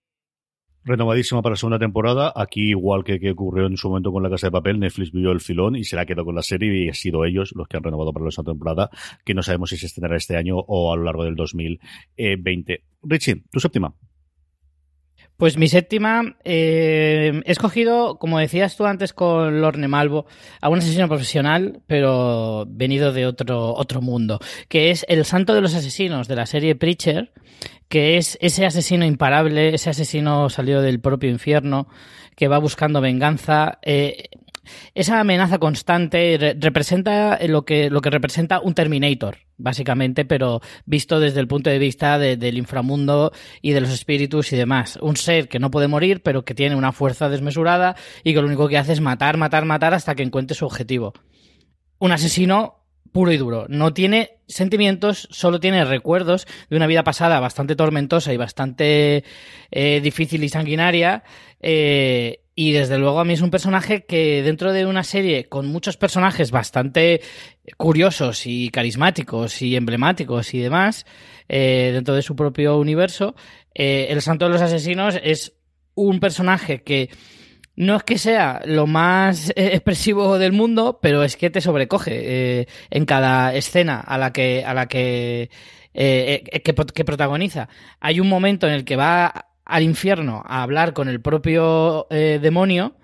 [0.87, 2.33] renovadísima para la segunda temporada.
[2.35, 5.33] Aquí, igual que, que ocurrió en su momento con La Casa de Papel, Netflix vio
[5.33, 7.77] el filón y se la quedó con la serie y han sido ellos los que
[7.77, 8.91] han renovado para la segunda temporada,
[9.25, 12.85] que no sabemos si se estrenará este año o a lo largo del 2020.
[13.03, 13.95] Richie, tu séptima.
[15.37, 20.25] Pues mi séptima, eh, he escogido, como decías tú antes con Lorne Malvo,
[20.63, 25.61] a un asesino profesional, pero venido de otro, otro mundo, que es el santo de
[25.61, 27.33] los asesinos de la serie Preacher,
[27.89, 31.87] que es ese asesino imparable, ese asesino salido del propio infierno,
[32.35, 33.79] que va buscando venganza.
[33.83, 34.29] Eh,
[34.95, 41.21] esa amenaza constante re representa lo que, lo que representa un Terminator, básicamente, pero visto
[41.21, 44.99] desde el punto de vista de, del inframundo y de los espíritus y demás.
[45.01, 48.47] Un ser que no puede morir, pero que tiene una fuerza desmesurada y que lo
[48.47, 51.13] único que hace es matar, matar, matar hasta que encuentre su objetivo.
[51.99, 53.65] Un asesino puro y duro.
[53.71, 59.25] No tiene sentimientos, solo tiene recuerdos de una vida pasada bastante tormentosa y bastante
[59.71, 61.25] eh, difícil y sanguinaria.
[61.61, 65.67] Eh, y desde luego a mí es un personaje que dentro de una serie con
[65.67, 67.21] muchos personajes bastante
[67.77, 71.05] curiosos y carismáticos y emblemáticos y demás,
[71.51, 73.35] eh, dentro de su propio universo,
[73.75, 75.53] eh, el Santo de los Asesinos es
[75.95, 77.11] un personaje que
[77.77, 82.69] no es que sea lo más expresivo del mundo, pero es que te sobrecoge eh,
[82.89, 85.51] en cada escena a la que, a la que,
[85.93, 87.69] que protagoniza.
[88.01, 92.39] Hay un momento en el que va al infierno a hablar con el propio eh,
[92.41, 92.95] demonio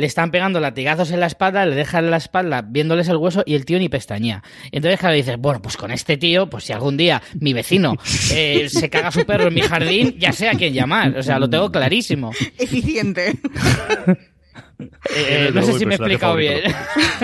[0.00, 3.54] le están pegando latigazos en la espalda, le dejan la espalda viéndoles el hueso y
[3.54, 4.42] el tío ni pestañea.
[4.72, 7.94] Entonces, claro, dices, bueno, pues con este tío, pues si algún día mi vecino
[8.32, 11.18] eh, se caga su perro en mi jardín, ya sé a quién llamar.
[11.18, 12.32] O sea, lo tengo clarísimo.
[12.58, 13.34] Eficiente.
[15.16, 16.60] Eh, no sé si me he explicado bien.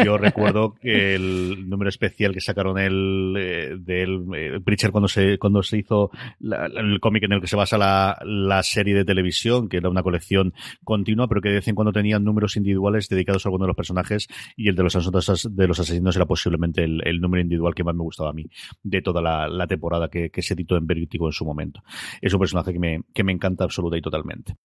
[0.04, 5.38] Yo recuerdo que el número especial que sacaron el, eh, del eh, Preacher cuando se,
[5.38, 9.68] cuando se hizo el cómic en el que se basa la, la, serie de televisión,
[9.68, 10.52] que era una colección
[10.84, 13.76] continua, pero que de vez en cuando tenían números individuales dedicados a alguno de los
[13.76, 17.84] personajes y el de los de los asesinos era posiblemente el, el, número individual que
[17.84, 18.46] más me gustaba a mí
[18.82, 21.82] de toda la, la temporada que, que, se editó en Vertigo en su momento.
[22.20, 24.56] Es un personaje que me, que me encanta absoluta y totalmente.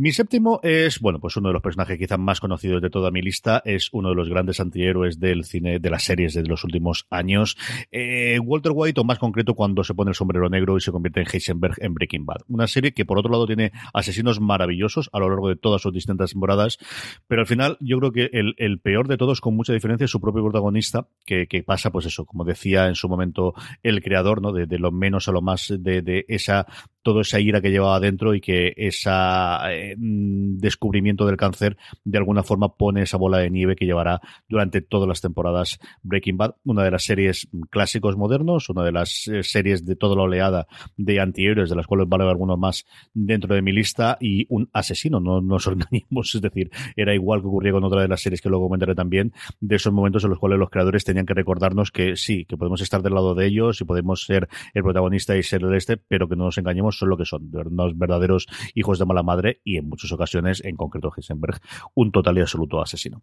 [0.00, 3.20] Mi séptimo es, bueno, pues uno de los personajes quizás más conocidos de toda mi
[3.20, 7.08] lista, es uno de los grandes antihéroes del cine, de las series de los últimos
[7.10, 7.56] años.
[7.90, 11.22] Eh, Walter White, o más concreto, cuando se pone el sombrero negro y se convierte
[11.22, 12.42] en Heisenberg en Breaking Bad.
[12.46, 15.92] Una serie que, por otro lado, tiene asesinos maravillosos a lo largo de todas sus
[15.92, 16.78] distintas temporadas,
[17.26, 20.20] pero al final yo creo que el, peor de todos, con mucha diferencia, es su
[20.20, 24.52] propio protagonista, que, pasa, pues eso, como decía en su momento el creador, ¿no?
[24.52, 26.68] De, lo menos a lo más de, esa
[27.02, 32.42] toda esa ira que llevaba adentro y que ese eh, descubrimiento del cáncer de alguna
[32.42, 36.84] forma pone esa bola de nieve que llevará durante todas las temporadas Breaking Bad, una
[36.84, 41.20] de las series clásicos modernos, una de las eh, series de toda la oleada de
[41.20, 45.40] antihéroes, de las cuales vale algunos más dentro de mi lista, y un asesino, no
[45.40, 48.64] nos organizamos, es decir, era igual que ocurría con otra de las series que luego
[48.64, 52.44] comentaré también, de esos momentos en los cuales los creadores tenían que recordarnos que sí,
[52.44, 55.74] que podemos estar del lado de ellos y podemos ser el protagonista y ser el
[55.74, 59.22] este, pero que no nos engañemos son lo que son, unos verdaderos hijos de mala
[59.22, 61.60] madre y en muchas ocasiones, en concreto Heisenberg,
[61.94, 63.22] un total y absoluto asesino.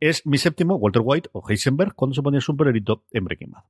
[0.00, 3.64] Es mi séptimo, Walter White o Heisenberg, cuando se ponía su superherito en Breaking Bad.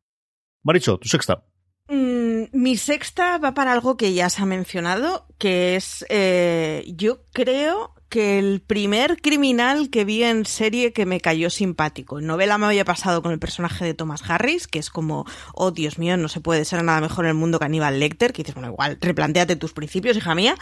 [0.63, 1.45] Maricho, tu sexta.
[1.89, 7.25] Mm, mi sexta va para algo que ya se ha mencionado, que es, eh, yo
[7.33, 12.19] creo que el primer criminal que vi en serie que me cayó simpático.
[12.19, 15.71] En novela me había pasado con el personaje de Thomas Harris, que es como, oh
[15.71, 18.43] Dios mío, no se puede ser nada mejor en el mundo que Aníbal Lecter, que
[18.43, 20.57] dices, bueno, igual, replanteate tus principios, hija mía.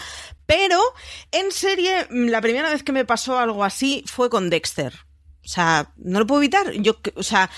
[0.47, 0.81] Pero
[1.33, 4.95] en serie, la primera vez que me pasó algo así fue con Dexter.
[5.45, 6.71] O sea, no lo puedo evitar.
[6.75, 7.51] Yo, o sea,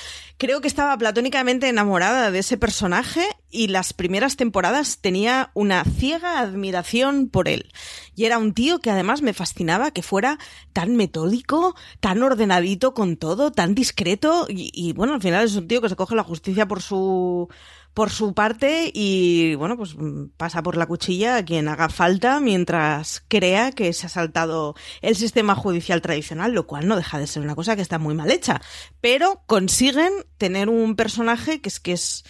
[0.42, 6.40] creo que estaba platónicamente enamorada de ese personaje y las primeras temporadas tenía una ciega
[6.40, 7.70] admiración por él.
[8.16, 10.40] Y era un tío que además me fascinaba que fuera
[10.72, 15.68] tan metódico, tan ordenadito con todo, tan discreto y, y bueno, al final es un
[15.68, 17.48] tío que se coge la justicia por su
[17.94, 19.96] por su parte y bueno, pues
[20.37, 25.14] pasa por la cuchilla a quien haga falta mientras crea que se ha saltado el
[25.14, 28.31] sistema judicial tradicional, lo cual no deja de ser una cosa que está muy mal
[28.31, 28.61] hecha.
[29.00, 32.24] Pero consiguen tener un personaje que es que es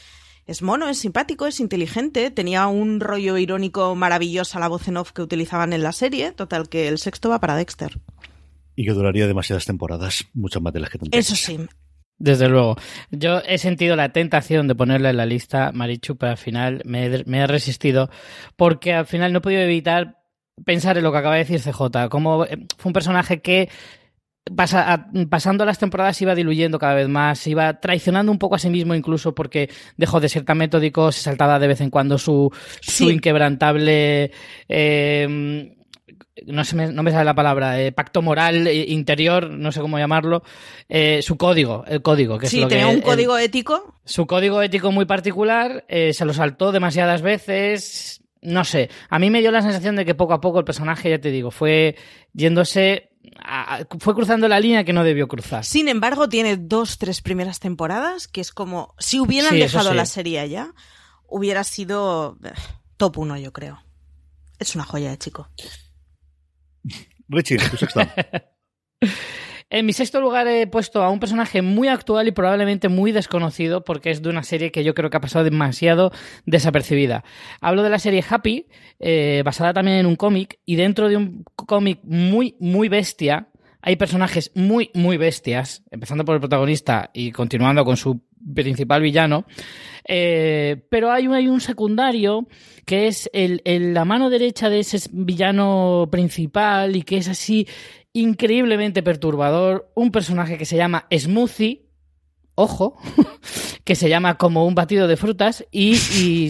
[0.44, 4.98] es mono, es simpático, es inteligente, tenía un rollo irónico maravilloso a la voz en
[4.98, 7.98] off que utilizaban en la serie, total que el sexto va para Dexter.
[8.76, 11.26] Y que duraría demasiadas temporadas, muchas más de las que tendríamos.
[11.26, 11.58] Eso sí,
[12.18, 12.76] desde luego.
[13.10, 17.06] Yo he sentido la tentación de ponerle en la lista Marichu, pero al final me
[17.06, 18.10] he, me he, resistido
[18.56, 20.18] porque al final no he podido evitar
[20.66, 22.10] pensar en lo que acaba de decir CJ.
[22.10, 23.70] Como eh, fue un personaje que
[25.30, 28.94] pasando las temporadas iba diluyendo cada vez más, iba traicionando un poco a sí mismo
[28.94, 32.50] incluso porque dejó de ser tan metódico, se saltaba de vez en cuando su,
[32.80, 33.08] sí.
[33.08, 34.32] inquebrantable...
[34.68, 35.76] Eh,
[36.46, 39.80] no, se me, no me sale la palabra, eh, pacto moral eh, interior, no sé
[39.80, 40.42] cómo llamarlo,
[40.88, 42.38] eh, su código, el código.
[42.38, 44.00] Que sí, es lo tenía que, un código el, ético.
[44.04, 49.40] Su código ético muy particular, se lo saltó demasiadas veces, no sé, a mí me
[49.40, 51.96] dio la sensación de que poco a poco el personaje, ya te digo, fue
[52.32, 55.64] yéndose a, fue cruzando la línea que no debió cruzar.
[55.64, 59.96] Sin embargo, tiene dos, tres primeras temporadas que es como si hubieran sí, dejado sí.
[59.96, 60.72] la serie ya,
[61.26, 62.52] hubiera sido eh,
[62.96, 63.82] top uno, yo creo.
[64.58, 65.48] Es una joya de chico.
[67.28, 68.14] Richie, tu sexta.
[69.72, 73.82] En mi sexto lugar he puesto a un personaje muy actual y probablemente muy desconocido
[73.82, 76.12] porque es de una serie que yo creo que ha pasado demasiado
[76.44, 77.24] desapercibida.
[77.62, 78.66] Hablo de la serie Happy,
[79.00, 83.48] eh, basada también en un cómic y dentro de un cómic muy, muy bestia
[83.80, 88.20] hay personajes muy, muy bestias, empezando por el protagonista y continuando con su
[88.54, 89.46] principal villano,
[90.06, 92.46] eh, pero hay un, hay un secundario
[92.84, 97.66] que es la mano derecha de ese villano principal y que es así
[98.12, 101.86] increíblemente perturbador, un personaje que se llama Smoothie,
[102.54, 102.98] ojo,
[103.84, 105.96] que se llama como un batido de frutas y,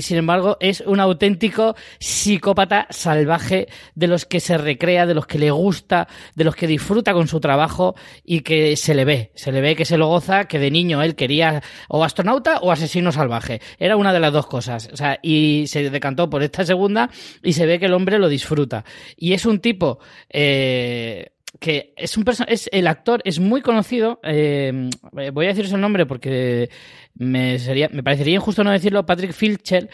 [0.02, 5.38] sin embargo es un auténtico psicópata salvaje de los que se recrea, de los que
[5.38, 7.94] le gusta, de los que disfruta con su trabajo
[8.24, 11.02] y que se le ve, se le ve que se lo goza, que de niño
[11.02, 13.60] él quería o astronauta o asesino salvaje.
[13.78, 14.90] Era una de las dos cosas.
[14.92, 17.10] O sea, y se decantó por esta segunda
[17.42, 18.84] y se ve que el hombre lo disfruta.
[19.16, 20.00] Y es un tipo...
[20.28, 24.90] Eh, que es un es el actor es muy conocido eh,
[25.32, 26.70] voy a deciros el nombre porque
[27.14, 29.88] me sería me parecería injusto no decirlo Patrick Filcher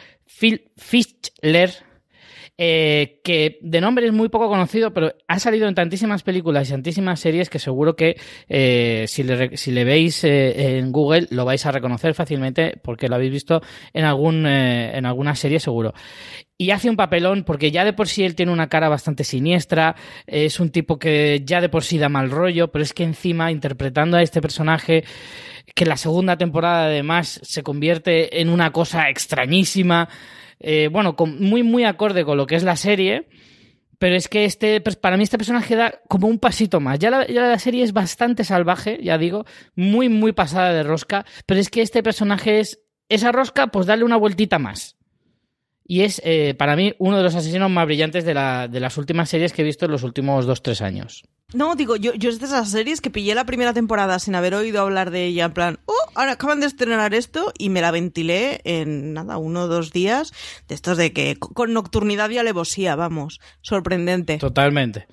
[2.61, 6.73] eh, que de nombre es muy poco conocido, pero ha salido en tantísimas películas y
[6.73, 11.45] tantísimas series que seguro que eh, si, le, si, le, veis eh, en Google lo
[11.45, 15.95] vais a reconocer fácilmente porque lo habéis visto en, algún, en alguna serie seguro.
[16.61, 19.95] Y hace un papelón porque ya de por sí él tiene una cara bastante siniestra,
[20.27, 23.53] es un tipo que ya de por sí da mal rollo, pero es que encima
[23.53, 25.05] interpretando a este personaje
[25.77, 30.09] que la segunda temporada además se convierte en una cosa extrañísima,
[30.59, 33.29] eh, bueno, muy, muy acorde con lo que es la serie.
[34.01, 36.99] Pero es que este, para mí este personaje da como un pasito más.
[36.99, 39.45] Ya la, ya la, serie es bastante salvaje, ya digo,
[39.75, 41.25] muy, muy pasada de rosca.
[41.47, 44.98] Pero es que este personaje es esa rosca, pues darle una vueltita más.
[45.91, 48.99] Y es, eh, para mí, uno de los asesinos más brillantes de, la, de las
[48.99, 51.25] últimas series que he visto en los últimos dos, tres años.
[51.55, 54.55] No, digo, yo, yo es de esas series que pillé la primera temporada sin haber
[54.55, 57.91] oído hablar de ella, en plan, oh, ahora acaban de estrenar esto y me la
[57.91, 60.35] ventilé en nada, uno o dos días,
[60.69, 64.37] de estos de que con nocturnidad y alevosía, vamos, sorprendente.
[64.37, 65.07] Totalmente.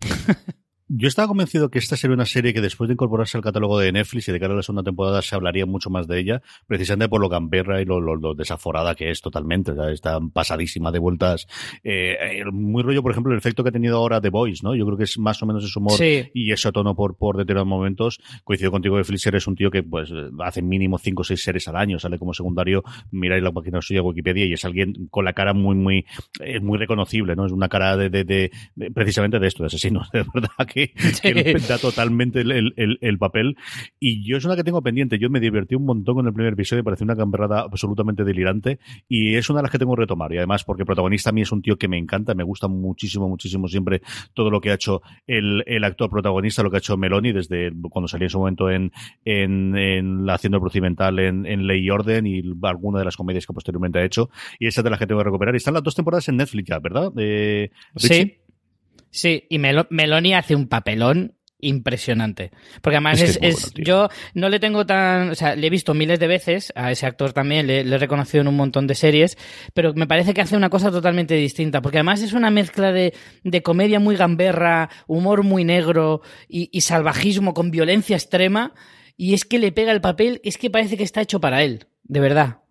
[0.94, 3.90] Yo estaba convencido que esta sería una serie que después de incorporarse al catálogo de
[3.92, 7.08] Netflix y de cara a la segunda temporada se hablaría mucho más de ella, precisamente
[7.08, 9.72] por lo gamberra y lo, desaforada que es totalmente.
[9.90, 11.48] está pasadísima de vueltas.
[11.82, 14.74] Eh, muy rollo, por ejemplo, el efecto que ha tenido ahora The Voice, ¿no?
[14.74, 17.68] Yo creo que es más o menos ese humor y ese tono por, por determinados
[17.68, 18.20] momentos.
[18.44, 21.66] Coincido contigo que Flisser es un tío que pues hace mínimo cinco o seis series
[21.68, 25.32] al año, sale como secundario, miráis la página suya Wikipedia y es alguien con la
[25.32, 26.04] cara muy, muy,
[26.40, 27.46] eh, muy reconocible, ¿no?
[27.46, 30.81] Es una cara de, de, de, precisamente de esto, de asesinos, de verdad que
[31.22, 33.56] que, da totalmente el, papel.
[34.00, 35.18] Y yo es una que tengo pendiente.
[35.18, 38.78] Yo me divertí un montón con el primer episodio, pareció una camperrada absolutamente delirante.
[39.08, 40.32] Y es una de las que tengo que retomar.
[40.32, 42.68] Y además, porque el protagonista a mí es un tío que me encanta, me gusta
[42.68, 44.02] muchísimo, muchísimo siempre
[44.34, 48.08] todo lo que ha hecho el, actor protagonista, lo que ha hecho Meloni desde cuando
[48.08, 48.92] salió en su momento en,
[49.24, 53.52] en, la haciendo procedimental en, en Ley y Orden y alguna de las comedias que
[53.52, 54.30] posteriormente ha hecho.
[54.58, 55.54] Y esa es de las que tengo que recuperar.
[55.54, 57.12] Y están las dos temporadas en Netflix ya, ¿verdad?
[57.16, 58.38] Eh, sí.
[59.12, 62.50] Sí, y Meloni hace un papelón impresionante.
[62.80, 66.26] Porque además es, yo no le tengo tan, o sea, le he visto miles de
[66.26, 69.38] veces a ese actor también, le, he reconocido en un montón de series,
[69.74, 73.14] pero me parece que hace una cosa totalmente distinta, porque además es una mezcla de,
[73.44, 78.74] de comedia muy gamberra, humor muy negro y, y, salvajismo con violencia extrema,
[79.16, 81.86] y es que le pega el papel, es que parece que está hecho para él,
[82.02, 82.61] de verdad.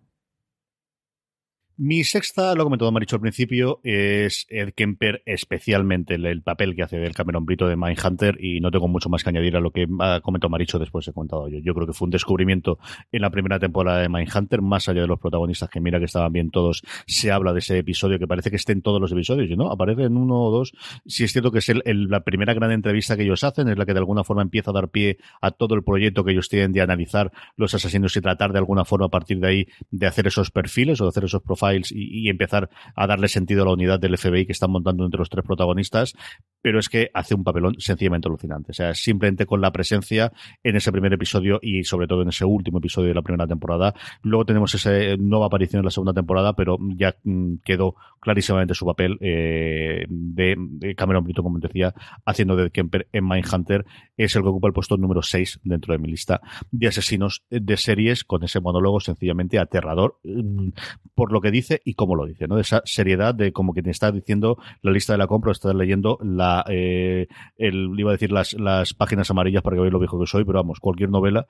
[1.78, 6.98] Mi sexta, lo comentó Maricho al principio, es Ed Kemper, especialmente el, papel que hace
[6.98, 9.86] del Cameron Brito de Mindhunter, y no tengo mucho más que añadir a lo que
[10.00, 11.58] ha comentado Maricho después he comentado yo.
[11.60, 12.78] Yo creo que fue un descubrimiento
[13.10, 16.32] en la primera temporada de Mindhunter, más allá de los protagonistas que mira que estaban
[16.32, 19.48] bien todos, se habla de ese episodio que parece que esté en todos los episodios,
[19.56, 20.72] no, aparece en uno o dos.
[21.06, 23.94] Si es cierto que es la primera gran entrevista que ellos hacen, es la que
[23.94, 26.82] de alguna forma empieza a dar pie a todo el proyecto que ellos tienen de
[26.82, 30.50] analizar los asesinos y tratar de alguna forma a partir de ahí de hacer esos
[30.50, 31.42] perfiles o de hacer esos
[31.72, 35.30] y, empezar a darle sentido a la unidad del FBI que están montando entre los
[35.30, 36.14] tres protagonistas,
[36.60, 38.72] pero es que hace un papelón sencillamente alucinante.
[38.72, 40.32] O sea, simplemente con la presencia
[40.62, 43.94] en ese primer episodio y sobre todo en ese último episodio de la primera temporada.
[44.22, 48.86] Luego tenemos esa nueva aparición en la segunda temporada, pero ya mm, quedó clarísimamente su
[48.86, 51.92] papel eh, de, Cameron Brito, como decía,
[52.24, 53.84] haciendo de Kemper en Mindhunter.
[54.16, 57.76] Es el que ocupa el puesto número 6 dentro de mi lista de asesinos de
[57.76, 60.68] series con ese monólogo sencillamente aterrador mm,
[61.14, 62.54] por lo que dice y cómo lo dice, ¿no?
[62.54, 65.74] De esa seriedad de como que te está diciendo la lista de la compra, estás
[65.74, 69.98] leyendo la, eh, el, iba a decir las, las páginas amarillas para que veáis lo
[69.98, 71.48] viejo que soy, pero vamos, cualquier novela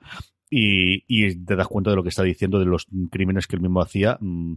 [0.49, 3.61] y, y te das cuenta de lo que está diciendo, de los crímenes que él
[3.61, 4.55] mismo hacía, mm,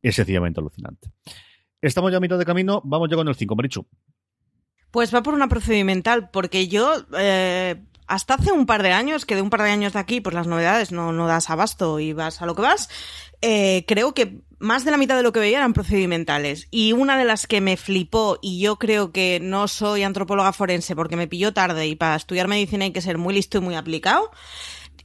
[0.00, 1.10] es sencillamente alucinante.
[1.80, 3.86] Estamos ya a mitad de camino, vamos ya con el 5, Marichu.
[4.90, 9.36] Pues va por una procedimental, porque yo eh, hasta hace un par de años, que
[9.36, 12.12] de un par de años de aquí, pues las novedades no, no das abasto y
[12.14, 12.88] vas a lo que vas,
[13.42, 16.66] eh, creo que más de la mitad de lo que veía eran procedimentales.
[16.70, 20.96] Y una de las que me flipó, y yo creo que no soy antropóloga forense
[20.96, 23.76] porque me pilló tarde y para estudiar medicina hay que ser muy listo y muy
[23.76, 24.30] aplicado,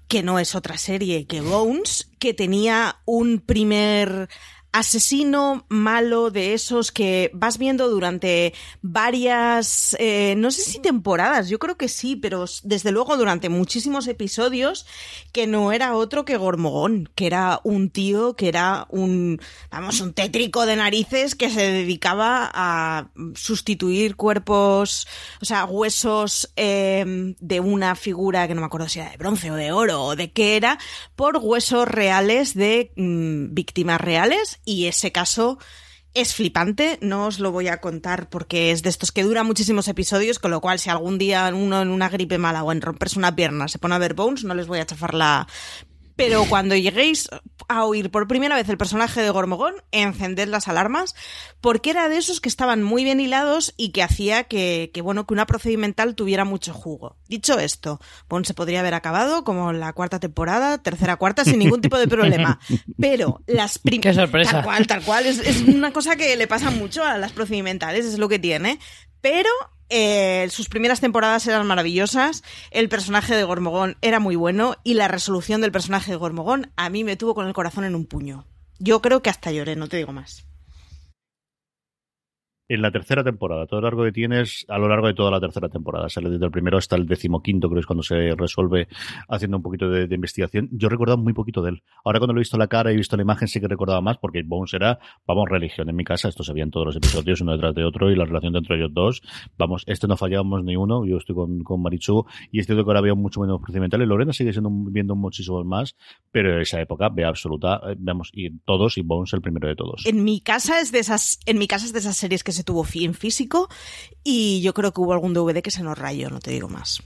[0.07, 4.29] que no es otra serie que Bones, que tenía un primer
[4.73, 11.59] asesino malo de esos que vas viendo durante varias, eh, no sé si temporadas, yo
[11.59, 14.87] creo que sí, pero desde luego durante muchísimos episodios,
[15.31, 19.39] que no era otro que Gormogón, que era un tío, que era un,
[19.71, 25.07] vamos, un tétrico de narices que se dedicaba a sustituir cuerpos,
[25.39, 29.51] o sea, huesos eh, de una figura que no me acuerdo si era de bronce
[29.51, 30.79] o de oro o de qué era,
[31.15, 35.57] por huesos reales de mm, víctimas reales y ese caso
[36.13, 39.87] es flipante, no os lo voy a contar porque es de estos que dura muchísimos
[39.87, 43.17] episodios, con lo cual si algún día uno en una gripe mala o en romperse
[43.17, 45.47] una pierna se pone a ver Bones, no les voy a chafar la
[46.15, 47.29] pero cuando lleguéis
[47.67, 51.15] a oír por primera vez el personaje de Gormogón, encended las alarmas,
[51.61, 55.33] porque era de esos que estaban muy bien hilados y que hacía que, bueno, que
[55.33, 57.17] una procedimental tuviera mucho jugo.
[57.27, 57.99] Dicho esto,
[58.29, 62.07] Bond se podría haber acabado como la cuarta temporada, tercera, cuarta, sin ningún tipo de
[62.07, 62.59] problema.
[62.99, 64.15] Pero las primeras...
[64.15, 64.51] ¡Qué sorpresa!
[64.51, 65.25] Tal cual, tal cual.
[65.25, 68.79] Es, es una cosa que le pasa mucho a las procedimentales, es lo que tiene.
[69.21, 69.49] Pero
[69.95, 75.07] eh, sus primeras temporadas eran maravillosas, el personaje de Gormogón era muy bueno y la
[75.07, 78.47] resolución del personaje de Gormogón a mí me tuvo con el corazón en un puño.
[78.79, 80.47] Yo creo que hasta lloré, no te digo más
[82.67, 83.67] en la tercera temporada.
[83.67, 86.09] Todo lo largo que tienes a lo largo de toda la tercera temporada.
[86.09, 88.87] Sale desde el primero hasta el decimoquinto, creo que es cuando se resuelve
[89.27, 90.69] haciendo un poquito de, investigación.
[90.71, 91.83] Yo recordaba muy poquito de él.
[92.05, 94.01] Ahora cuando lo he visto la cara y he visto la imagen sí que recordaba
[94.01, 95.89] más porque Bones era, vamos, religión.
[95.89, 98.15] En mi casa esto se veía en todos los episodios, uno detrás de otro y
[98.15, 99.21] la relación entre ellos dos.
[99.57, 101.05] Vamos, este no fallábamos ni uno.
[101.05, 104.07] Yo estoy con, con Marichu y es cierto que ahora veo mucho menos procedimentales.
[104.07, 105.95] Lorena sigue siendo viendo muchísimos más,
[106.31, 109.75] pero en esa época ve absoluta, eh, vamos, y todos y Bones el primero de
[109.75, 110.05] todos.
[110.05, 112.63] En mi casa es de esas, en mi casa es de esas series que se
[112.63, 113.69] tuvo en físico
[114.23, 117.01] y yo creo que hubo algún DVD que se nos rayó, no te digo más,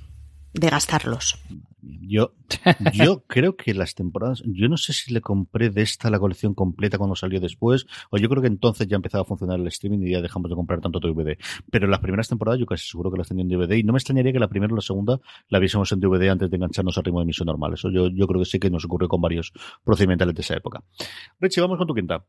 [0.54, 1.40] de gastarlos.
[1.82, 2.34] Yo,
[2.94, 6.54] yo creo que las temporadas, yo no sé si le compré de esta la colección
[6.54, 10.00] completa cuando salió después, o yo creo que entonces ya empezaba a funcionar el streaming
[10.00, 11.38] y ya dejamos de comprar tanto DVD.
[11.72, 13.98] Pero las primeras temporadas yo casi seguro que las tenía en DVD y no me
[13.98, 15.20] extrañaría que la primera o la segunda
[15.50, 17.74] la viésemos en DVD antes de engancharnos al ritmo de emisión normal.
[17.74, 20.84] Eso yo, yo creo que sí que nos ocurrió con varios procedimentales de esa época.
[21.40, 22.26] Richie, vamos con tu quinta.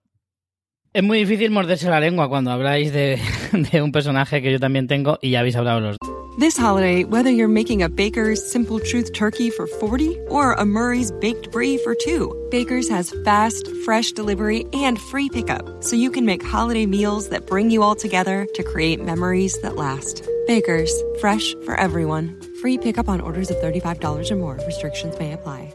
[0.94, 3.20] Es muy difícil morderse la lengua cuando habláis de,
[3.72, 5.96] de, un personaje que yo también tengo y ya habéis hablado los
[6.38, 11.10] This holiday, whether you're making a Baker's Simple Truth turkey for 40 or a Murray's
[11.10, 16.24] Baked Brie for 2, Baker's has fast, fresh delivery and free pickup, so you can
[16.24, 20.24] make holiday meals that bring you all together to create memories that last.
[20.46, 22.40] Baker's, fresh for everyone.
[22.62, 24.60] Free pickup on orders of $35 or more.
[24.64, 25.74] Restrictions may apply.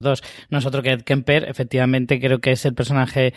[0.00, 3.34] Dos, nosotros que Kemper, efectivamente, creo que es el personaje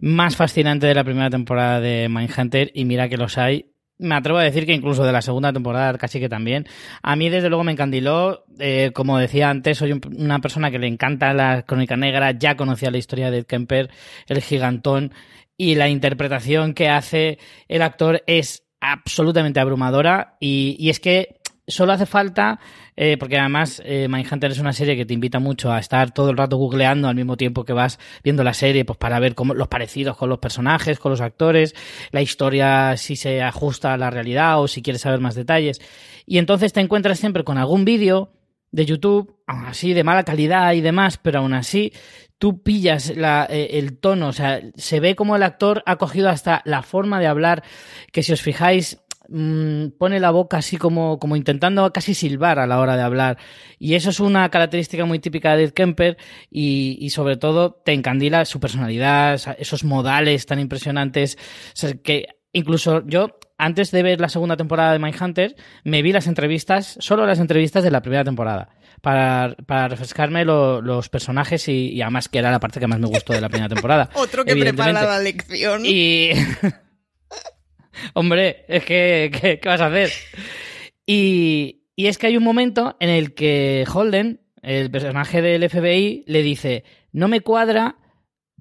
[0.00, 3.66] más fascinante de la primera temporada de Mindhunter y mira que los hay.
[3.98, 6.66] Me atrevo a decir que incluso de la segunda temporada casi que también.
[7.02, 8.44] A mí desde luego me encandiló.
[8.60, 12.30] Eh, como decía antes, soy una persona que le encanta la crónica negra.
[12.30, 13.90] Ya conocía la historia de Kemper,
[14.28, 15.12] el gigantón.
[15.56, 20.36] Y la interpretación que hace el actor es absolutamente abrumadora.
[20.38, 21.37] Y es que
[21.68, 22.58] solo hace falta
[22.96, 26.30] eh, porque además eh, Mindhunter es una serie que te invita mucho a estar todo
[26.30, 29.54] el rato googleando al mismo tiempo que vas viendo la serie, pues para ver cómo,
[29.54, 31.76] los parecidos con los personajes, con los actores,
[32.10, 35.80] la historia si se ajusta a la realidad o si quieres saber más detalles.
[36.26, 38.32] Y entonces te encuentras siempre con algún vídeo
[38.72, 41.92] de YouTube, aún así de mala calidad y demás, pero aún así
[42.38, 46.28] tú pillas la, eh, el tono, o sea, se ve como el actor ha cogido
[46.30, 47.62] hasta la forma de hablar,
[48.12, 49.00] que si os fijáis
[49.30, 53.36] Mm, pone la boca así como, como intentando casi silbar a la hora de hablar.
[53.78, 56.16] Y eso es una característica muy típica de Ed Kemper
[56.50, 61.36] y, y sobre todo te encandila su personalidad, esos modales tan impresionantes,
[62.02, 66.96] que incluso yo antes de ver la segunda temporada de Mindhunter, me vi las entrevistas,
[67.00, 68.70] solo las entrevistas de la primera temporada,
[69.02, 73.08] para, para refrescarme los personajes y, y, además que era la parte que más me
[73.08, 74.08] gustó de la primera temporada.
[74.14, 75.82] Otro que prepara la lección.
[75.84, 76.30] Y
[78.14, 79.30] Hombre, es que,
[79.62, 80.10] ¿qué, vas a hacer?
[81.06, 86.24] Y, y es que hay un momento en el que Holden, el personaje del FBI,
[86.26, 87.96] le dice, no me cuadra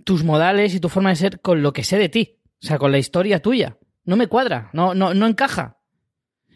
[0.04, 2.78] tus modales y tu forma de ser con lo que sé de ti, o sea,
[2.78, 3.78] con la historia tuya.
[4.06, 5.78] No me cuadra, no, no, no encaja.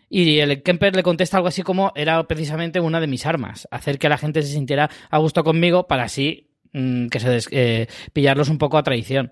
[0.09, 3.97] Y el Kemper le contesta algo así como era precisamente una de mis armas, hacer
[3.97, 8.49] que la gente se sintiera a gusto conmigo para así mm, que se eh, pillarlos
[8.49, 9.31] un poco a traición.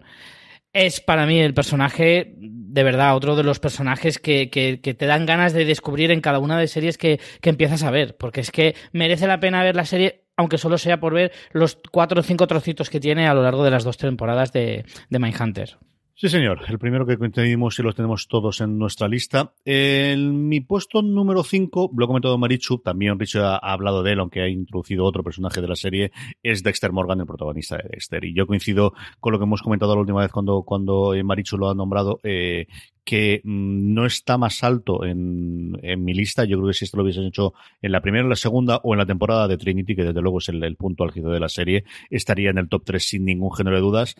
[0.71, 5.07] Es para mí el personaje, de verdad, otro de los personajes que, que, que te
[5.07, 8.51] dan ganas de descubrir en cada una de series que, empiezas a ver, porque es
[8.51, 12.23] que merece la pena ver la serie aunque solo sea por ver los cuatro o
[12.23, 15.77] cinco trocitos que tiene a lo largo de las dos temporadas de, de Mindhunter.
[16.19, 16.63] Sí, señor.
[16.67, 19.53] El primero que coincidimos y los tenemos todos en nuestra lista.
[19.63, 24.11] En mi puesto número 5, lo ha comentado Marichu, también Richard ha, ha hablado de
[24.11, 26.11] él, aunque ha introducido otro personaje de la serie,
[26.43, 28.25] es Dexter Morgan, el protagonista de Dexter.
[28.25, 31.69] Y yo coincido con lo que hemos comentado la última vez cuando, cuando Marichu lo
[31.69, 32.67] ha nombrado, eh,
[33.09, 36.45] que mm, no está más alto en, en, mi lista.
[36.45, 38.93] Yo creo que si esto lo hubiesen hecho en la primera, en la segunda o
[38.93, 41.49] en la temporada de Trinity, que desde luego es el, el punto álgido de la
[41.49, 44.15] serie, estaría en el top 3 sin ningún género de dudas.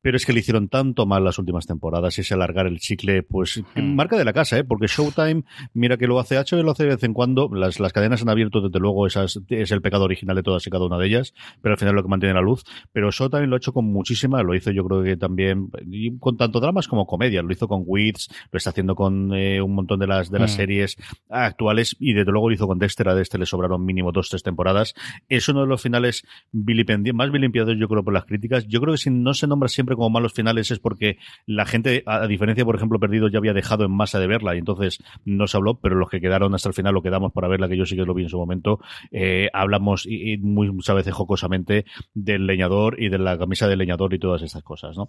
[0.00, 3.22] Pero es que le hicieron tanto mal las últimas temporadas y ese alargar el chicle,
[3.22, 3.94] pues Mm.
[3.94, 4.64] marca de la casa, ¿eh?
[4.64, 7.48] porque Showtime, mira que lo hace HBO, lo hace de vez en cuando.
[7.52, 10.70] Las, las cadenas han abierto, desde luego, esas, es el pecado original de todas y
[10.70, 12.64] cada una de ellas, pero al final lo que mantiene la luz.
[12.92, 16.36] Pero Showtime lo ha hecho con muchísima, lo hizo yo creo que también, y con
[16.36, 19.98] tanto dramas como comedias, lo hizo con Wits, lo está haciendo con eh, un montón
[20.00, 20.56] de las, de las Mm.
[20.56, 20.96] series
[21.30, 24.42] actuales y desde luego lo hizo con Dexter, a Dexter le sobraron mínimo dos, tres
[24.42, 24.94] temporadas.
[25.28, 28.66] Es uno de los finales más vilipendiados yo creo por las críticas.
[28.66, 32.02] Yo creo que si no se nombra siempre como malos finales es porque la gente,
[32.06, 34.98] a, a diferencia por ejemplo Perdido, ya había dejado en masa de verla y entonces
[35.24, 37.76] no se habló, pero los que quedaron hasta el final lo quedamos para verla, que
[37.76, 38.80] yo sí que lo vi en su momento,
[39.10, 43.78] eh, hablamos y, y muy, muchas veces jocosamente del leñador y de la camisa del
[43.78, 45.08] leñador y todas estas cosas, ¿no?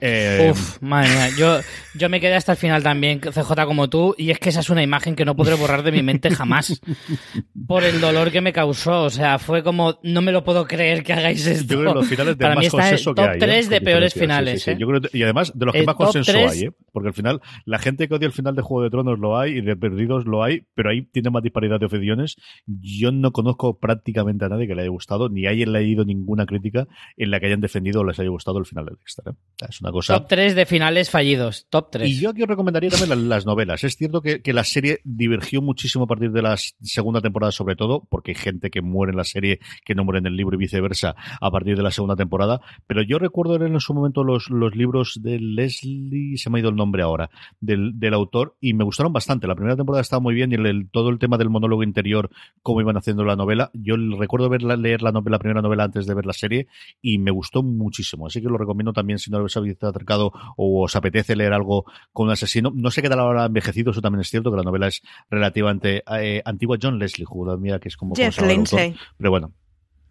[0.00, 1.58] Eh, Uf, madre mía, yo,
[1.94, 4.70] yo me quedé hasta el final también, CJ como tú, y es que esa es
[4.70, 6.80] una imagen que no podré borrar de mi mente jamás.
[7.66, 9.02] Por el dolor que me causó.
[9.02, 11.74] O sea, fue como, no me lo puedo creer que hagáis esto.
[11.74, 13.30] Yo creo que los finales de Para mí más está en el consenso que top
[13.30, 13.36] hay.
[13.36, 13.40] ¿eh?
[13.40, 14.54] 3 de peores finales.
[14.54, 14.70] sí, sí, sí.
[14.70, 14.76] ¿eh?
[14.78, 16.70] Yo creo y además, de los que El más consenso 3 hay, ¿eh?
[16.92, 19.58] Porque al final, la gente que odia el final de Juego de Tronos lo hay
[19.58, 22.36] y de Perdidos lo hay, pero ahí tiene más disparidad de opiniones.
[22.66, 26.86] Yo no conozco prácticamente a nadie que le haya gustado, ni haya leído ninguna crítica
[27.16, 29.24] en la que hayan defendido o les haya gustado el final de Dexter.
[29.28, 29.66] ¿eh?
[29.68, 30.18] Es una cosa.
[30.18, 31.66] Top 3 de finales fallidos.
[31.70, 32.08] Top 3.
[32.08, 33.84] Y yo aquí recomendaría también las, las novelas.
[33.84, 38.06] Es cierto que, la serie divergió muchísimo a partir de la segunda temporada, sobre todo,
[38.10, 40.58] porque hay gente que muere en la serie que no muere en el libro y
[40.58, 42.60] viceversa a partir de la segunda temporada.
[42.86, 46.76] Pero yo recuerdo en su momento los, libros de Leslie, se me ha ido el
[46.76, 47.30] nombre ahora,
[47.60, 49.46] del, autor, y me gustaron bastante.
[49.46, 52.30] La primera temporada estaba muy bien y el, todo el tema del monólogo interior,
[52.62, 53.70] cómo iban haciendo la novela.
[53.74, 56.66] Yo recuerdo verla, leer la, la primera novela antes de ver la serie
[57.00, 58.26] y me gustó muchísimo.
[58.26, 61.84] Así que lo recomiendo también si no os habéis acercado o os apetece leer algo
[62.12, 62.72] con asesino.
[62.74, 65.02] No sé qué tal ahora ha envejecido, eso también es cierto, que la novela es
[65.30, 66.78] relativamente eh, antigua.
[66.80, 68.14] John Leslie, jugada mía, que es como...
[68.14, 68.40] Jeff.
[68.42, 68.94] Lindsay.
[69.16, 69.52] Pero bueno.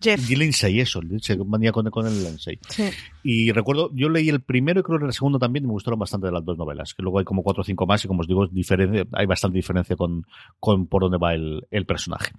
[0.03, 0.31] Jeff.
[0.31, 2.57] Y Lindsay, eso, Lindsay, manía con, con el Lindsay.
[2.69, 2.89] Sí.
[3.23, 6.25] Y recuerdo, yo leí el primero y creo que el segundo también me gustaron bastante
[6.25, 8.27] de las dos novelas, que luego hay como cuatro o cinco más y como os
[8.27, 10.25] digo, diferencia, hay bastante diferencia con,
[10.59, 12.31] con por dónde va el, el personaje.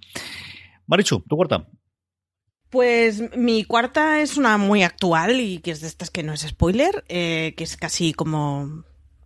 [0.87, 1.69] Marichu, tu cuarta.
[2.69, 6.41] Pues mi cuarta es una muy actual y que es de estas que no es
[6.41, 8.83] spoiler, eh, que es casi como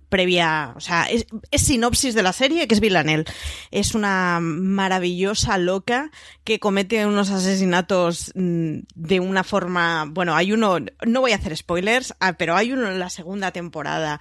[0.09, 3.25] previa, o sea, es, es sinopsis de la serie, que es Villanelle.
[3.71, 6.11] Es una maravillosa loca
[6.43, 11.55] que comete unos asesinatos mm, de una forma, bueno, hay uno, no voy a hacer
[11.55, 14.19] spoilers, ah, pero hay uno en la segunda temporada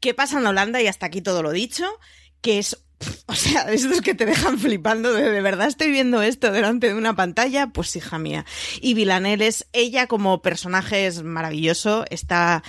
[0.00, 1.84] que pasa en Holanda y hasta aquí todo lo dicho,
[2.40, 2.84] que es
[3.26, 6.94] o sea, estos que te dejan flipando de, de verdad estoy viendo esto delante de
[6.94, 8.44] una pantalla, pues hija mía.
[8.80, 12.62] Y Villanelle es ella como personaje es maravilloso, está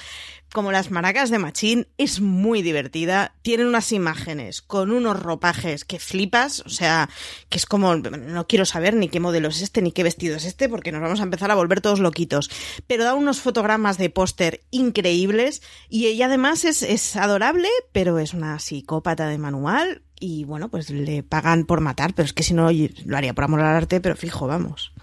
[0.53, 5.99] como las maracas de Machín, es muy divertida, tiene unas imágenes con unos ropajes que
[5.99, 7.09] flipas, o sea,
[7.49, 10.45] que es como, no quiero saber ni qué modelo es este, ni qué vestido es
[10.45, 12.49] este, porque nos vamos a empezar a volver todos loquitos,
[12.87, 18.33] pero da unos fotogramas de póster increíbles y ella además es, es adorable, pero es
[18.33, 22.53] una psicópata de manual y bueno, pues le pagan por matar, pero es que si
[22.53, 22.69] no
[23.05, 24.93] lo haría por amor al arte, pero fijo, vamos.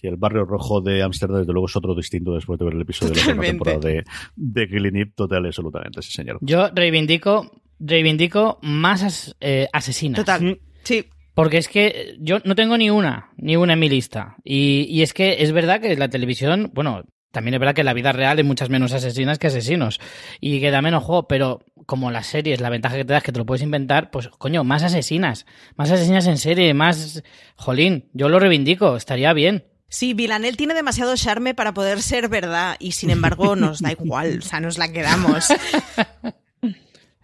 [0.00, 2.80] Sí, el barrio rojo de Ámsterdam, desde luego, es otro distinto después de ver el
[2.82, 3.42] episodio Totalmente.
[3.42, 4.04] de la segunda temporada
[4.36, 6.38] de, de Killing Eve, total y absolutamente, sí, señor.
[6.40, 10.20] Yo reivindico, reivindico más as- eh, asesinas.
[10.20, 11.04] Total, sí.
[11.34, 14.36] Porque es que yo no tengo ni una, ni una en mi lista.
[14.44, 17.86] Y, y es que es verdad que la televisión, bueno, también es verdad que en
[17.86, 20.00] la vida real hay muchas menos asesinas que asesinos.
[20.40, 23.22] Y que da menos juego, pero como las series, la ventaja que te da es
[23.24, 25.46] que te lo puedes inventar, pues coño, más asesinas.
[25.76, 27.22] Más asesinas en serie, más...
[27.56, 29.64] Jolín, yo lo reivindico, estaría bien.
[29.90, 34.38] Sí, Villanelle tiene demasiado charme para poder ser verdad y sin embargo nos da igual,
[34.38, 35.48] o sea, nos la quedamos.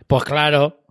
[0.06, 0.82] Pues claro.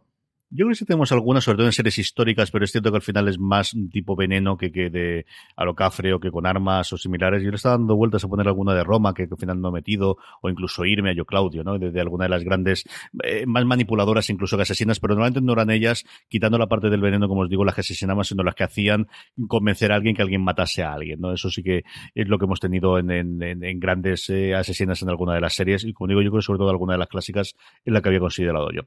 [0.55, 2.95] Yo creo que sí tenemos algunas, sobre todo en series históricas, pero es cierto que
[2.95, 5.25] al final es más tipo veneno que, que de
[5.57, 7.43] a lo cafre o que con armas o similares.
[7.43, 9.71] Yo le estaba dando vueltas a poner alguna de Roma que, al final no he
[9.73, 11.77] metido, o incluso irme a yo Claudio, ¿no?
[11.77, 12.85] De, alguna de las grandes,
[13.23, 17.01] eh, más manipuladoras incluso que asesinas, pero normalmente no eran ellas, quitando la parte del
[17.01, 19.07] veneno, como os digo, las que asesinaban, sino las que hacían
[19.49, 21.33] convencer a alguien que alguien matase a alguien, ¿no?
[21.33, 21.83] Eso sí que
[22.13, 25.83] es lo que hemos tenido en, en, grandes eh, asesinas en alguna de las series,
[25.83, 28.21] y como digo, yo creo sobre todo alguna de las clásicas en la que había
[28.21, 28.83] considerado yo.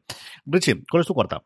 [0.46, 1.42] Richie, ¿cuál es tu cuarta?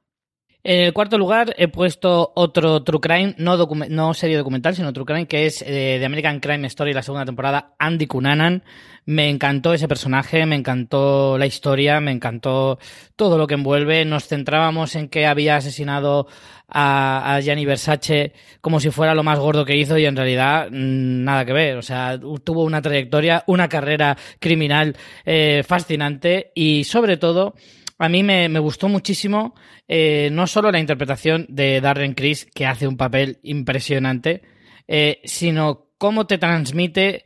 [0.65, 3.57] En el cuarto lugar he puesto otro True Crime, no,
[3.89, 7.25] no serie documental, sino True Crime, que es eh, de American Crime Story, la segunda
[7.25, 8.63] temporada, Andy Cunanan.
[9.05, 12.79] Me encantó ese personaje, me encantó la historia, me encantó
[13.17, 14.05] todo lo que envuelve.
[14.05, 16.29] Nos centrábamos en que había asesinado
[16.69, 21.25] a, Gianni Versace como si fuera lo más gordo que hizo y en realidad mm,
[21.25, 21.77] nada que ver.
[21.77, 27.55] O sea, tuvo una trayectoria, una carrera criminal eh, fascinante y sobre todo
[28.03, 29.55] a mí me, gustó muchísimo
[29.86, 34.42] eh, no solo la interpretación de Darren Criss, que hace un papel impresionante,
[34.88, 37.22] eh, sino cómo te transmite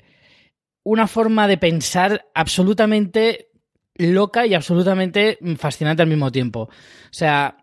[0.83, 3.49] una forma de pensar absolutamente
[3.95, 6.65] loca y absolutamente fascinante al mismo tiempo.
[6.65, 6.71] O
[7.11, 7.57] sea,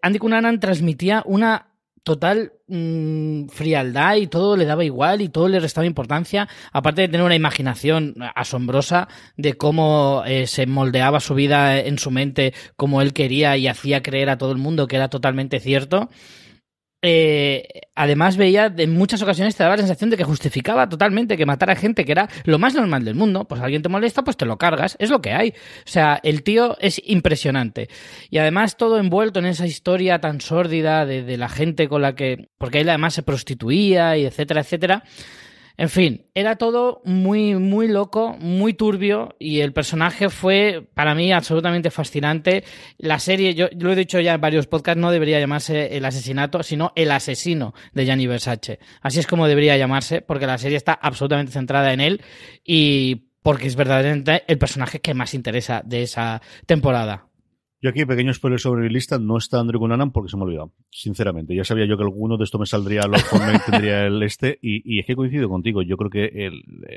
[0.00, 1.71] Andy Cunanan transmitía una
[2.02, 7.08] total mm, frialdad y todo le daba igual y todo le restaba importancia, aparte de
[7.08, 13.02] tener una imaginación asombrosa de cómo eh, se moldeaba su vida en su mente como
[13.02, 16.10] él quería y hacía creer a todo el mundo que era totalmente cierto.
[17.04, 21.44] Eh, además veía en muchas ocasiones te daba la sensación de que justificaba totalmente que
[21.44, 23.44] matara gente que era lo más normal del mundo.
[23.44, 25.50] Pues alguien te molesta, pues te lo cargas, es lo que hay.
[25.50, 27.88] O sea, el tío es impresionante.
[28.30, 32.14] Y además todo envuelto en esa historia tan sórdida de, de la gente con la
[32.14, 32.48] que...
[32.56, 35.02] Porque él además se prostituía y etcétera, etcétera.
[35.76, 41.32] En fin, era todo muy, muy loco, muy turbio y el personaje fue para mí
[41.32, 42.64] absolutamente fascinante.
[42.98, 46.62] La serie, yo lo he dicho ya en varios podcasts, no debería llamarse El asesinato,
[46.62, 48.78] sino El asesino de Gianni Versace.
[49.00, 52.22] Así es como debería llamarse, porque la serie está absolutamente centrada en él
[52.64, 57.31] y porque es verdaderamente el personaje que más interesa de esa temporada.
[57.82, 60.46] Yo aquí, pequeño spoiler sobre mi lista, no está Andrew Cunanan porque se me ha
[60.46, 60.70] olvidado.
[60.88, 64.56] Sinceramente, ya sabía yo que alguno de esto me saldría lo y tendría el este,
[64.62, 65.82] y, es que coincido contigo.
[65.82, 66.48] Yo creo que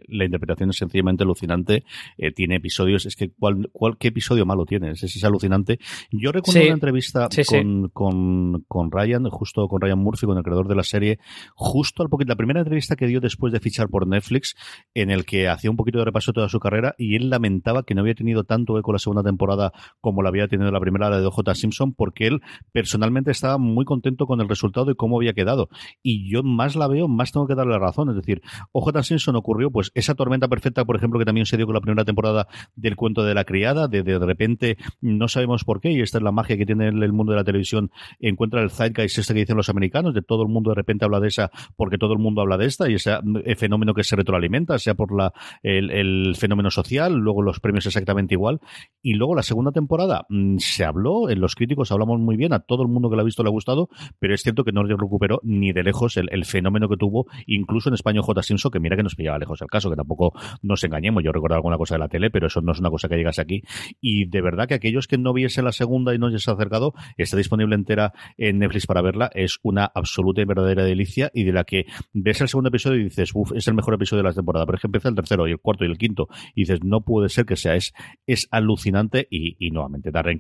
[0.09, 1.86] la interpretación es sencillamente alucinante.
[2.19, 5.01] Eh, tiene episodios, es que ¿cuál, cuál, ¿qué episodio malo tienes?
[5.01, 5.79] Es, es alucinante.
[6.11, 10.67] Yo recuerdo una entrevista con, Con, con, Ryan, justo con Ryan Murphy, con el creador
[10.67, 11.17] de la serie,
[11.55, 14.55] justo al poquito, la primera entrevista que dio después de fichar por Netflix,
[14.93, 17.81] en el que hacía un poquito de repaso de toda su carrera, y él lamentaba
[17.81, 21.09] que no había tenido tanto eco la segunda temporada como la había tenido la primera,
[21.09, 25.17] la de OJ Simpson, porque él personalmente estaba muy contento con el resultado y cómo
[25.17, 25.69] había quedado.
[26.01, 28.09] Y yo más la veo, más tengo que darle razón.
[28.09, 31.65] Es decir, OJ Simpson ocurrió, pues, esa tormenta perfecta, por ejemplo, que también se dio
[31.65, 35.82] con la primera temporada del cuento de la criada, de de, repente no sabemos por
[35.82, 38.69] qué, y esta es la magia que tiene el, mundo de la televisión, encuentra el
[38.69, 41.51] zeitgeist este que dicen los americanos, de todo el mundo de repente habla de esa
[41.76, 44.93] porque todo el mundo habla de esta, y ese eh, fenómeno que se retroalimenta, sea
[44.93, 48.59] por la, el, el fenómeno social, luego los premios exactamente igual,
[49.01, 52.59] y luego la segunda temporada mm, se habló en los críticos hablamos muy bien, a
[52.59, 53.89] todo el mundo que lo ha visto le ha gustado,
[54.20, 57.95] pero es cierto que no recuperó ni de lejos el, fenómeno que tuvo, incluso en
[57.95, 58.43] España J.
[58.43, 61.55] Simpson, que mira que nos pillaba lejos el caso, que tampoco nos engañemos, yo recuerdo
[61.55, 63.63] alguna cosa de la tele, pero eso no es una cosa que llegase aquí.
[63.99, 67.38] Y de verdad que aquellos que no viesen la segunda y no se acercado, está
[67.38, 71.63] disponible entera en Netflix para verla, es una absoluta y verdadera delicia y de la
[71.63, 74.66] que ves el segundo episodio y dices, uff, es el mejor episodio de la temporada,
[74.66, 77.01] pero es que empieza el tercero y el cuarto y el quinto y dices, no
[77.01, 77.93] puede ser que sea, es,
[78.28, 80.39] es alucinante y, y nuevamente Darren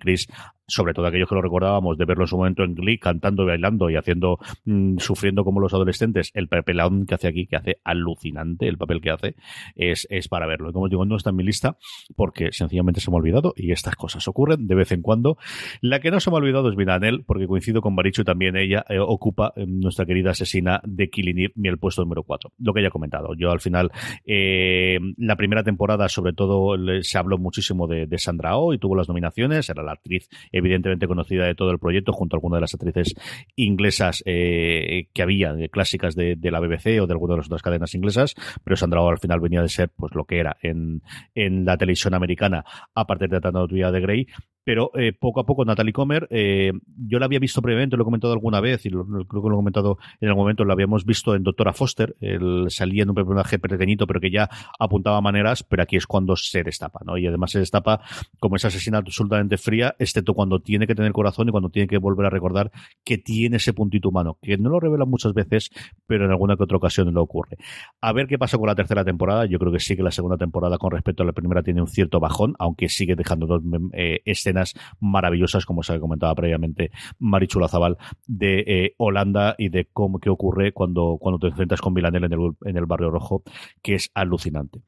[0.67, 3.47] Sobre todo aquellos que lo recordábamos de verlo en su momento en Glee, cantando y
[3.47, 7.79] bailando y haciendo, mm, sufriendo como los adolescentes, el papelón que hace aquí, que hace
[7.83, 9.35] alucinante el papel que hace,
[9.75, 10.69] es, es para verlo.
[10.69, 11.77] Y como os digo, no está en mi lista
[12.15, 15.37] porque sencillamente se me ha olvidado y estas cosas ocurren de vez en cuando.
[15.81, 18.85] La que no se me ha olvidado es Miranel, porque coincido con Barichu también ella
[18.89, 22.53] eh, ocupa eh, nuestra querida asesina de Killing mi el puesto número 4.
[22.59, 23.33] Lo que ya he comentado.
[23.35, 23.91] Yo al final,
[24.25, 29.09] eh, la primera temporada sobre todo se habló muchísimo de, Sandra Oh y tuvo las
[29.09, 32.73] nominaciones, era la actriz evidentemente conocida de todo el proyecto, junto a algunas de las
[32.73, 33.15] actrices
[33.55, 37.63] inglesas eh, que había, de clásicas de, la BBC o de alguna de las otras
[37.63, 41.01] cadenas inglesas, pero Sandra Oh al final venía de ser pues lo que era en,
[41.33, 44.27] en la televisión americana, aparte de Tratando de Grey,
[44.65, 48.05] pero eh, poco a poco Natalie Comer, eh, yo la había visto previamente, lo he
[48.05, 51.05] comentado alguna vez y lo, creo que lo he comentado en algún momento, lo habíamos
[51.05, 54.49] visto en Doctora Foster, él salía en un personaje pequeñito pero que ya
[54.79, 57.17] apuntaba maneras, pero aquí es cuando se destapa, ¿no?
[57.17, 58.01] Y además se destapa
[58.39, 61.99] como esa asesina absolutamente fría, excepto cuando tiene que tener corazón y cuando tiene que
[61.99, 62.71] volver a recordar
[63.03, 65.69] que tiene ese puntito humano, que no lo revela muchas veces,
[66.07, 67.57] pero en alguna que otra ocasión lo ocurre.
[68.01, 70.37] A ver qué pasa con la tercera temporada, yo creo que sí que la segunda
[70.37, 73.61] temporada con respecto a la primera tiene un cierto bajón, aunque sigue dejando
[73.93, 74.54] eh, escenas
[74.99, 77.97] maravillosas, como se comentaba previamente Marichula Zabal,
[78.27, 82.33] de eh, Holanda y de cómo qué ocurre cuando, cuando te enfrentas con Milanel en
[82.33, 83.43] el, en el barrio rojo,
[83.81, 84.81] que es alucinante.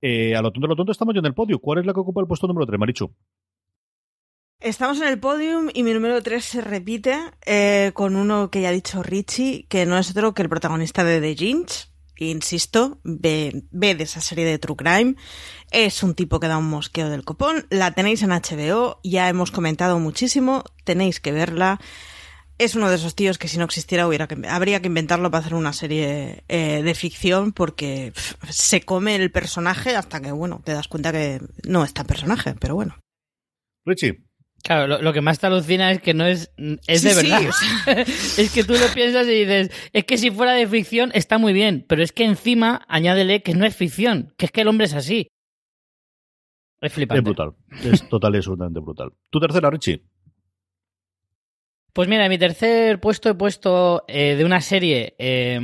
[0.00, 1.60] Eh, a lo tonto, a lo tonto estamos ya en el podio.
[1.60, 3.14] ¿Cuál es la que ocupa el puesto número 3, Marichu?
[4.58, 7.16] Estamos en el podium y mi número 3 se repite
[7.46, 11.02] eh, con uno que ya ha dicho Richie, que no es otro que el protagonista
[11.02, 11.91] de The Ginge.
[12.16, 15.16] Insisto, ve, ve de esa serie de True Crime.
[15.70, 17.66] Es un tipo que da un mosqueo del copón.
[17.70, 21.80] La tenéis en HBO, ya hemos comentado muchísimo, tenéis que verla.
[22.58, 25.40] Es uno de esos tíos que si no existiera hubiera que, habría que inventarlo para
[25.40, 28.12] hacer una serie eh, de ficción porque
[28.48, 32.54] se come el personaje hasta que, bueno, te das cuenta que no es tan personaje,
[32.60, 32.98] pero bueno.
[33.84, 34.22] Richie.
[34.62, 36.52] Claro, lo, lo, que más te alucina es que no es,
[36.86, 37.48] es Sí, de sí, verdad.
[37.48, 38.00] o sea.
[38.44, 41.52] es que tú lo piensas y dices, es que si fuera de ficción está muy
[41.52, 44.86] bien, pero es que encima añádele que no es ficción, que es que el hombre
[44.86, 45.28] es así.
[46.80, 47.18] Es flipante.
[47.18, 47.54] Es brutal.
[47.84, 49.10] Es total y absolutamente brutal.
[49.30, 50.02] Tu tercera, Richie.
[51.94, 55.60] Pues mira, en mi tercer puesto he puesto eh, de una serie eh,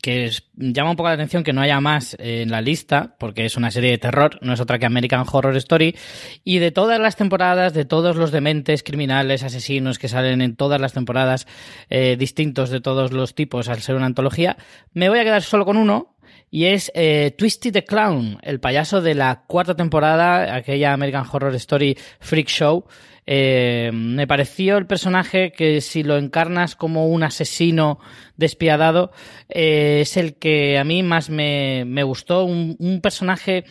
[0.00, 3.16] que es- llama un poco la atención que no haya más eh, en la lista,
[3.18, 5.96] porque es una serie de terror, no es otra que American Horror Story,
[6.44, 10.80] y de todas las temporadas, de todos los dementes, criminales, asesinos que salen en todas
[10.80, 11.48] las temporadas,
[11.90, 14.56] eh, distintos de todos los tipos al ser una antología,
[14.92, 16.14] me voy a quedar solo con uno,
[16.52, 21.56] y es eh, Twisty the Clown, el payaso de la cuarta temporada, aquella American Horror
[21.56, 22.84] Story Freak Show.
[23.26, 27.98] Eh, me pareció el personaje que si lo encarnas como un asesino
[28.36, 29.12] despiadado,
[29.48, 32.44] eh, es el que a mí más me, me gustó.
[32.44, 33.64] Un, un personaje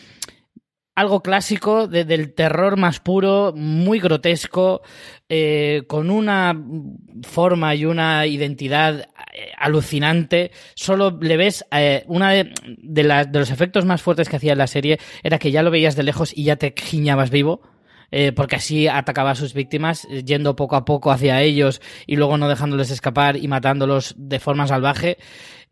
[0.96, 4.82] algo clásico de- del terror más puro, muy grotesco,
[5.28, 6.56] eh, con una
[7.24, 9.08] forma y una identidad
[9.58, 10.52] alucinante.
[10.76, 13.04] Solo le ves eh, una de, de
[13.40, 16.04] los efectos más fuertes que hacía en la serie era que ya lo veías de
[16.04, 17.62] lejos y ya te giñabas vivo.
[18.16, 22.16] Eh, porque así atacaba a sus víctimas, eh, yendo poco a poco hacia ellos y
[22.16, 25.18] luego no dejándoles escapar y matándolos de forma salvaje.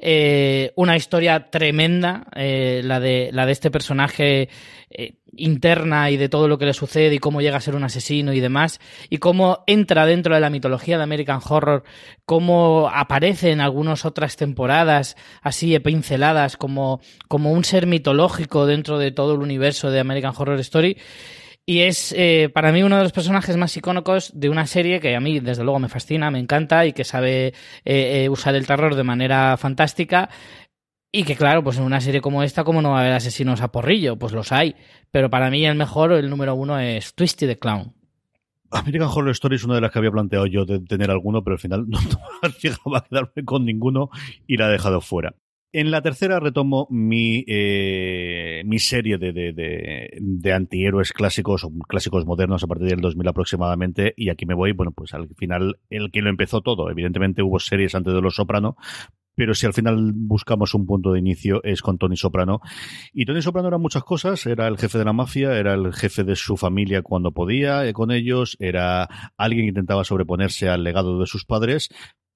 [0.04, 4.50] Eh, una historia tremenda, eh, la, de, la de este personaje
[4.90, 7.84] eh, interna y de todo lo que le sucede y cómo llega a ser un
[7.84, 8.80] asesino y demás,
[9.12, 11.84] y cómo entra dentro de la mitología de American Horror,
[12.26, 19.12] cómo aparece en algunas otras temporadas, así pinceladas, como, como un ser mitológico dentro de
[19.12, 20.98] todo el universo de American Horror Story.
[21.66, 25.16] Y es eh, para mí uno de los personajes más icónicos de una serie que
[25.16, 27.54] a mí desde luego me fascina, me encanta y que sabe eh,
[27.86, 30.30] eh, usar el terror de manera fantástica.
[31.14, 33.62] Y que claro, pues en una serie como esta, ¿cómo no va a haber asesinos
[33.62, 34.18] a porrillo?
[34.18, 34.76] Pues los hay.
[35.12, 37.94] Pero para mí el mejor, el número uno, es Twisty the Clown.
[38.72, 41.56] American Horror Story es una de las que había planteado yo de tener alguno, pero
[41.56, 44.10] al final no, no llegaba a quedarme con ninguno
[44.48, 45.36] y la he dejado fuera.
[45.74, 49.54] En la tercera retomo mi, eh, mi serie de, de,
[50.20, 54.74] de, antihéroes clásicos o clásicos modernos a partir del 2000 aproximadamente y aquí me voy,
[54.74, 58.36] bueno, pues al final el que lo empezó todo, evidentemente hubo series antes de Los
[58.36, 58.76] Soprano,
[59.36, 62.62] pero si al final buscamos un punto de inicio es con Tony Soprano.
[63.14, 66.24] Y Tony Soprano era muchas cosas, era el jefe de la mafia, era el jefe
[66.24, 69.08] de su familia cuando podía eh, con ellos, era
[69.38, 71.90] alguien que intentaba sobreponerse al legado de sus padres,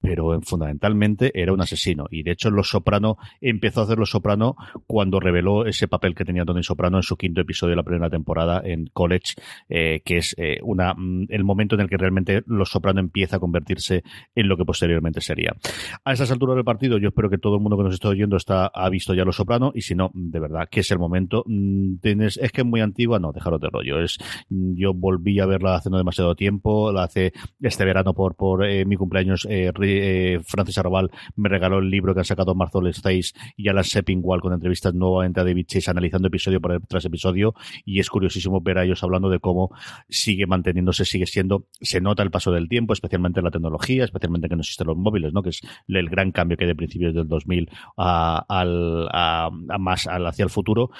[0.06, 2.06] pero fundamentalmente era un asesino.
[2.10, 4.54] Y de hecho, Los Soprano empezó a hacer Los Soprano
[4.86, 8.08] cuando reveló ese papel que tenía Tony Soprano en su quinto episodio de la primera
[8.08, 9.34] temporada en College,
[9.68, 10.94] eh, que es eh, una,
[11.28, 14.04] el momento en el que realmente Los Soprano empieza a convertirse
[14.36, 15.56] en lo que posteriormente sería.
[16.04, 18.36] A esas alturas del partido, yo espero que todo el mundo que nos está oyendo
[18.36, 21.42] está, ha visto ya Los Soprano, y si no, de verdad, que es el momento.
[21.46, 24.00] Mm, Tienes, es que es muy antigua, no, dejaros de rollo.
[24.00, 28.64] Es, yo volví a verla hace no demasiado tiempo, la hace este verano por, por
[28.64, 32.92] eh, mi cumpleaños, eh, eh, Francis Arrabal me regaló el libro que han sacado Marzol
[32.92, 38.00] Stace y Alan Seppingwall con entrevistas nuevamente a David Chase analizando episodio tras episodio y
[38.00, 39.70] es curiosísimo ver a ellos hablando de cómo
[40.08, 44.48] sigue manteniéndose, sigue siendo, se nota el paso del tiempo, especialmente en la tecnología, especialmente
[44.48, 45.42] que no existen los móviles, ¿no?
[45.42, 50.06] Que es el gran cambio que hay de principios del 2000 a, al, a más
[50.06, 50.90] al, hacia el futuro,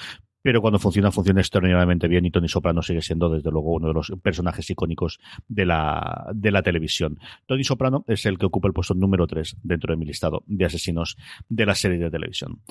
[0.41, 3.93] pero cuando funciona, funciona extraordinariamente bien y Tony Soprano sigue siendo, desde luego, uno de
[3.93, 7.19] los personajes icónicos de la, de la televisión.
[7.45, 10.65] Tony Soprano es el que ocupa el puesto número 3 dentro de mi listado de
[10.65, 11.17] asesinos
[11.49, 12.61] de la serie de televisión.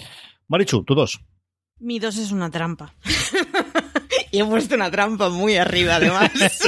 [0.48, 1.20] Marichu, tú dos.
[1.78, 2.94] Mi dos es una trampa.
[4.32, 6.32] y he puesto una trampa muy arriba, además.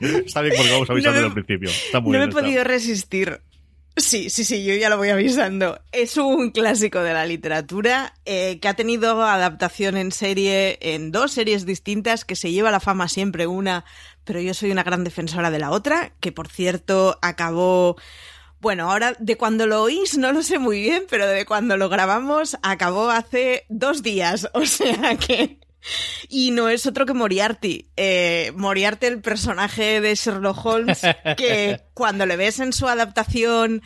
[0.00, 1.68] está bien porque vamos avisando no desde el principio.
[1.68, 3.40] Está muy no bien, me he podido resistir.
[3.96, 5.78] Sí, sí, sí, yo ya lo voy avisando.
[5.92, 11.32] Es un clásico de la literatura eh, que ha tenido adaptación en serie, en dos
[11.32, 13.84] series distintas, que se lleva la fama siempre una,
[14.24, 17.96] pero yo soy una gran defensora de la otra, que por cierto acabó...
[18.60, 21.88] Bueno, ahora de cuando lo oís no lo sé muy bien, pero de cuando lo
[21.88, 25.58] grabamos acabó hace dos días, o sea que
[26.28, 27.88] Y no es otro que Moriarty.
[27.96, 31.00] Eh, Moriarty, el personaje de Sherlock Holmes,
[31.36, 33.82] que cuando le ves en su adaptación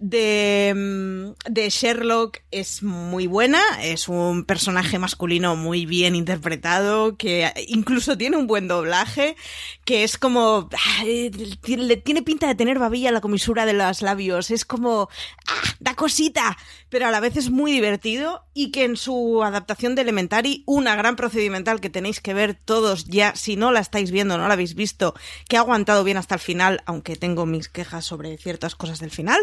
[0.00, 7.52] de, mm, de Sherlock es muy buena, es un personaje masculino muy bien interpretado, que
[7.68, 9.36] incluso tiene un buen doblaje,
[9.84, 10.68] que es como...
[11.04, 15.08] Le tiene pinta de tener babilla la comisura de los labios, es como...
[15.46, 16.56] ¡Ah, da cosita!
[16.88, 20.96] Pero a la vez es muy divertido y que en su adaptación de Elementary, una
[20.96, 24.54] gran procedimental que tenéis que ver todos ya, si no la estáis viendo, no la
[24.54, 25.14] habéis visto,
[25.48, 29.10] que ha aguantado bien hasta el final, aunque tengo mis quejas sobre ciertas cosas del
[29.10, 29.40] final,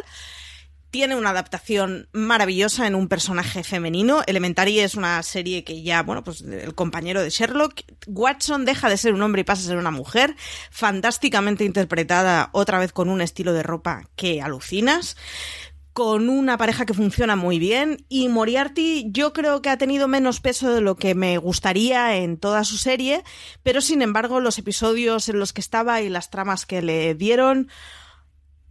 [0.96, 4.22] tiene una adaptación maravillosa en un personaje femenino.
[4.28, 7.82] Elementary es una serie que ya, bueno, pues el compañero de Sherlock.
[8.08, 10.38] Watson deja de ser un hombre y pasa a ser una mujer.
[10.72, 15.18] Fantásticamente interpretada, otra vez con un estilo de ropa que alucinas
[15.92, 20.40] con una pareja que funciona muy bien y Moriarty yo creo que ha tenido menos
[20.42, 23.24] peso de lo que me gustaría en toda su serie,
[23.64, 27.70] pero sin embargo los episodios en los que estaba y las tramas que le dieron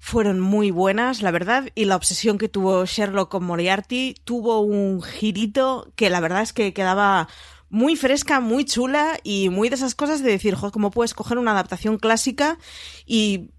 [0.05, 5.01] fueron muy buenas, la verdad, y la obsesión que tuvo Sherlock con Moriarty tuvo un
[5.03, 7.27] girito que la verdad es que quedaba
[7.71, 11.39] muy fresca, muy chula y muy de esas cosas de decir, joder, ¿cómo puedes coger
[11.39, 12.59] una adaptación clásica
[13.07, 13.54] y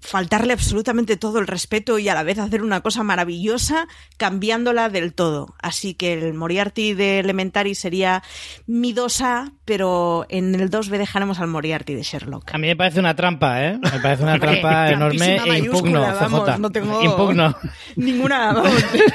[0.00, 5.14] faltarle absolutamente todo el respeto y a la vez hacer una cosa maravillosa cambiándola del
[5.14, 5.54] todo.
[5.60, 8.22] Así que el Moriarty de Elementary sería
[8.66, 12.54] mi 2A, pero en el 2B dejaremos al Moriarty de Sherlock.
[12.54, 13.78] A mí me parece una trampa, ¿eh?
[13.78, 16.58] Me parece una trampa enorme e impugno, CJ.
[16.58, 17.56] no tengo impugno.
[17.96, 18.62] ninguna,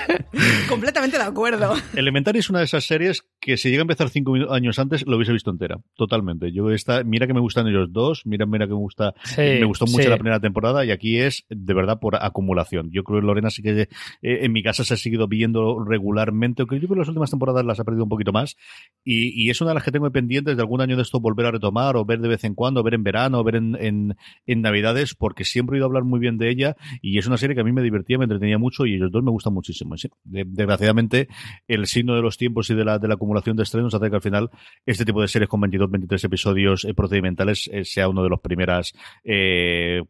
[0.69, 1.73] completamente de acuerdo.
[1.95, 5.17] Elementary es una de esas series que si llega a empezar cinco años antes lo
[5.17, 6.51] hubiese visto entera, totalmente.
[6.51, 9.85] Yo esta, mira que me gustan ellos dos, mira, mira que me gusta, me gustó
[9.85, 12.91] mucho la primera temporada temporada y aquí es de verdad por acumulación.
[12.91, 13.87] Yo creo que Lorena sí que eh,
[14.21, 17.65] en mi casa se ha seguido viendo regularmente, aunque yo creo que las últimas temporadas
[17.65, 18.55] las ha perdido un poquito más
[19.03, 21.51] y, es una de las que tengo pendientes de algún año de esto volver a
[21.51, 25.43] retomar o ver de vez en cuando, ver en verano, ver en, en, Navidades, porque
[25.43, 27.73] siempre he oído hablar muy bien de ella y es una serie que a mí
[27.73, 29.95] me divertía, me entretenía mucho y ellos dos me gustan muchísimo.
[30.23, 31.27] Desgraciadamente,
[31.67, 34.15] el signo de los tiempos y de la, de la acumulación de estrenos hace que
[34.15, 34.49] al final
[34.85, 38.39] este tipo de series con 22, 23 episodios eh, procedimentales eh, sea uno de los
[38.39, 38.93] primeras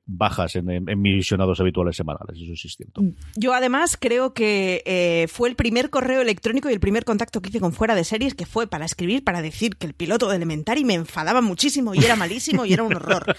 [0.05, 3.01] bajas en, mis visionados habituales semanales, eso sí es cierto.
[3.35, 7.49] Yo además creo que eh, fue el primer correo electrónico y el primer contacto que
[7.49, 10.37] hice con fuera de series que fue para escribir, para decir que el piloto de
[10.37, 13.35] Elementary me enfadaba muchísimo y era malísimo y era un horror.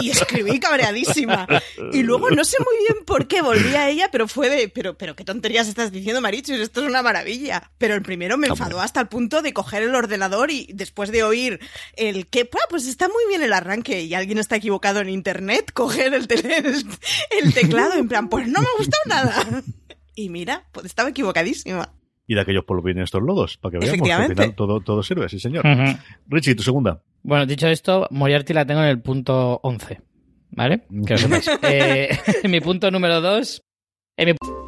[0.00, 1.46] Y escribí cabreadísima.
[1.92, 4.96] Y luego no sé muy bien por qué volví a ella, pero fue de, pero,
[4.96, 7.70] pero qué tonterías estás diciendo, Marichu, esto es una maravilla.
[7.78, 11.22] Pero el primero me enfadó hasta el punto de coger el ordenador y después de
[11.22, 11.60] oír
[11.96, 16.14] el que, pues está muy bien el arranque y alguien está equivocado en internet, coger
[16.14, 19.62] el el, teclado, en plan, pues no me gustó nada.
[20.14, 21.92] Y mira, pues estaba equivocadísima.
[22.26, 25.02] Y de aquellos polvos vienen estos lodos, para que veamos que al final todo, todo
[25.02, 25.64] sirve, sí señor.
[26.26, 27.02] Richie, tu segunda.
[27.22, 30.00] Bueno, dicho esto, Moriarty la tengo en el punto 11.
[30.50, 30.86] ¿Vale?
[31.06, 31.14] Que
[31.62, 32.18] eh,
[32.48, 33.62] mi punto número 2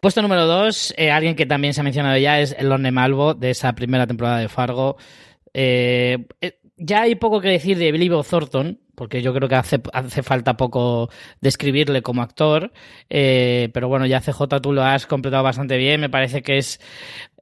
[0.00, 3.50] Puesto número dos, eh, alguien que también se ha mencionado ya es Lorne Malvo de
[3.50, 4.96] esa primera temporada de Fargo.
[5.54, 9.56] Eh, eh, ya hay poco que decir de Billy Bob Thornton, porque yo creo que
[9.56, 12.72] hace, hace falta poco describirle como actor,
[13.08, 16.80] pero bueno, ya CJ tú lo has completado bastante bien, me parece que es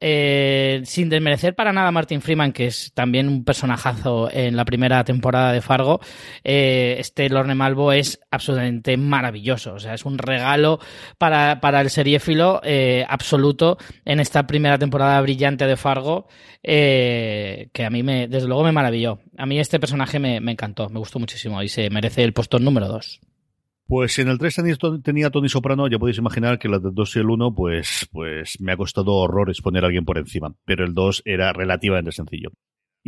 [0.01, 4.65] eh, sin desmerecer para nada a Martin Freeman, que es también un personajazo en la
[4.65, 6.01] primera temporada de Fargo,
[6.45, 9.75] eh, este Lorne Malvo es absolutamente maravilloso.
[9.75, 10.81] O sea, es un regalo
[11.19, 16.29] para, para el seriéfilo eh, absoluto en esta primera temporada brillante de Fargo,
[16.63, 19.21] que a mí, me, desde luego, me maravilló.
[19.39, 22.59] A mí este personaje me, me encantó, me gustó muchísimo y se merece el puesto
[22.59, 23.21] número 2.
[23.89, 24.63] Pues en el 3
[25.05, 28.61] tenía Tony Soprano, ya podéis imaginar que la del 2 y el 1, pues, pues
[28.61, 32.51] me ha costado horrores poner a alguien por encima, pero el 2 era relativamente sencillo.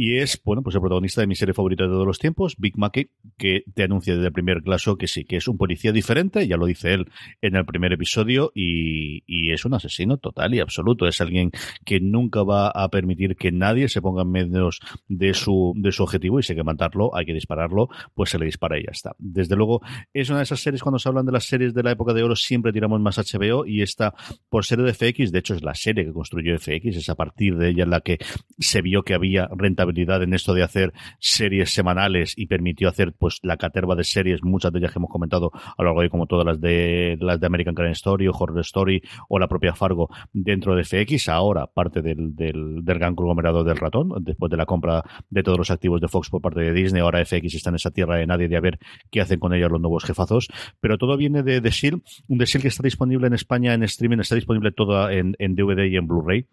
[0.01, 2.79] Y es, bueno, pues el protagonista de mi serie favorita de todos los tiempos, Big
[2.79, 6.47] Mackey, que te anuncia desde el primer caso que sí, que es un policía diferente,
[6.47, 7.11] ya lo dice él
[7.43, 11.09] en el primer episodio, y, y es un asesino total y absoluto.
[11.09, 11.51] Es alguien
[11.85, 14.71] que nunca va a permitir que nadie se ponga en medio
[15.09, 18.39] de su, de su objetivo y si hay que matarlo, hay que dispararlo, pues se
[18.39, 19.17] le dispara y ya está.
[19.19, 19.81] Desde luego,
[20.15, 22.23] es una de esas series, cuando se hablan de las series de la época de
[22.23, 24.15] oro, siempre tiramos más HBO y esta,
[24.49, 27.57] por ser de FX, de hecho es la serie que construyó FX, es a partir
[27.57, 28.19] de ella en la que
[28.61, 33.39] se vio que había rentabilidad en esto de hacer series semanales y permitió hacer pues
[33.43, 36.27] la caterva de series, muchas de ellas que hemos comentado a lo largo de como
[36.27, 40.09] todas las de las de American Crime Story o Horror Story o la propia Fargo.
[40.33, 44.67] Dentro de FX, ahora parte del, del, del gran conglomerado del ratón, después de la
[44.67, 47.77] compra de todos los activos de Fox por parte de Disney, ahora FX está en
[47.77, 48.79] esa tierra de nadie de a ver
[49.11, 50.49] qué hacen con ellos los nuevos jefazos,
[50.81, 53.83] pero todo viene de The Shield, un The Shield que está disponible en España en
[53.83, 56.47] streaming, está disponible toda en, en DVD y en Blu-ray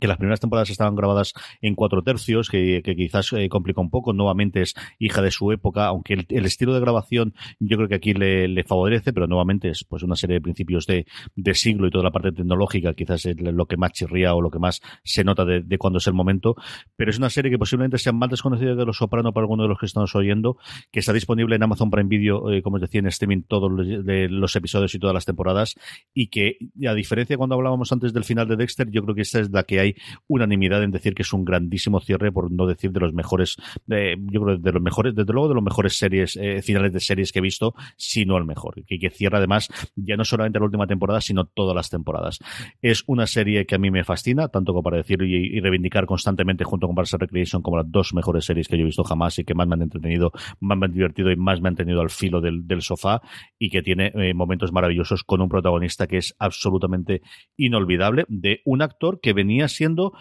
[0.00, 3.90] que las primeras temporadas estaban grabadas en cuatro tercios, que, que quizás eh, complica un
[3.90, 4.12] poco.
[4.12, 7.94] Nuevamente es hija de su época, aunque el, el estilo de grabación yo creo que
[7.94, 11.86] aquí le, le, favorece, pero nuevamente es pues una serie de principios de, de siglo
[11.86, 14.80] y toda la parte tecnológica quizás es lo que más chirría o lo que más
[15.04, 16.56] se nota de, de, cuando es el momento.
[16.96, 19.68] Pero es una serie que posiblemente sea más desconocida de Los Soprano para alguno de
[19.68, 20.58] los que estamos oyendo,
[20.90, 24.04] que está disponible en Amazon Prime Video, eh, como os decía, en streaming todos los,
[24.04, 25.74] de los episodios y todas las temporadas,
[26.14, 29.22] y que a diferencia de cuando hablábamos antes del final de Dexter, yo creo que
[29.22, 29.85] esta es la que hay
[30.26, 33.56] unanimidad en decir que es un grandísimo cierre, por no decir de los mejores,
[33.86, 37.32] yo creo de los mejores, desde luego de los mejores series, eh, finales de series
[37.32, 38.82] que he visto, sino el mejor.
[38.88, 42.38] Y que cierra además ya no solamente la última temporada, sino todas las temporadas.
[42.82, 46.64] Es una serie que a mí me fascina, tanto como para decir y, reivindicar constantemente
[46.64, 49.44] junto con Parks Recreation como las dos mejores series que yo he visto jamás y
[49.44, 52.10] que más me han entretenido, más me han divertido y más me han tenido al
[52.10, 53.20] filo del, del sofá
[53.58, 57.22] y que tiene eh, momentos maravillosos con un protagonista que es absolutamente
[57.56, 60.12] inolvidable de un actor que venía siendo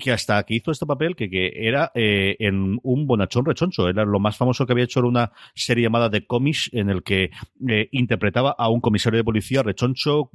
[0.00, 3.88] que hasta que hizo este papel que, que era eh, en un bonachón rechoncho.
[3.88, 7.02] Era lo más famoso que había hecho era una serie llamada The Comish en el
[7.02, 7.30] que
[7.68, 10.30] eh, interpretaba a un comisario de policía rechoncho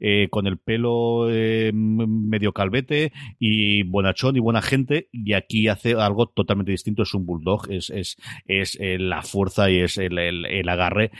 [0.00, 5.92] eh, con el pelo eh, medio calvete y bonachón y buena gente y aquí hace
[5.92, 7.02] algo totalmente distinto.
[7.02, 11.10] Es un bulldog, es, es, es eh, la fuerza y es el, el agarre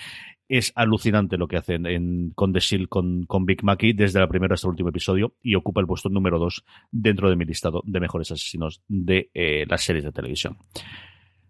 [0.48, 4.28] es alucinante lo que hacen en, con The Shield, con, con Big Mackey, desde el
[4.28, 7.82] primero hasta el último episodio, y ocupa el puesto número 2 dentro de mi listado
[7.84, 10.58] de mejores asesinos de eh, las series de televisión.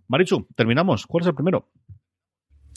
[0.09, 1.07] Marichu, terminamos.
[1.07, 1.71] ¿Cuál es el primero?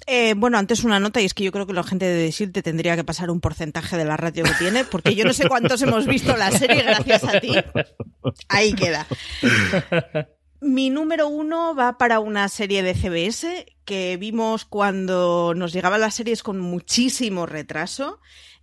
[0.07, 2.51] Eh, bueno, antes una nota, y es que yo creo que la gente de decir
[2.51, 5.47] te tendría que pasar un porcentaje de la ratio que tiene, porque yo no sé
[5.47, 7.53] cuántos hemos visto la serie gracias a ti.
[8.49, 9.07] Ahí queda.
[10.61, 16.13] Mi número uno va para una serie de CBS que vimos cuando nos llegaban las
[16.13, 18.19] series con muchísimo retraso.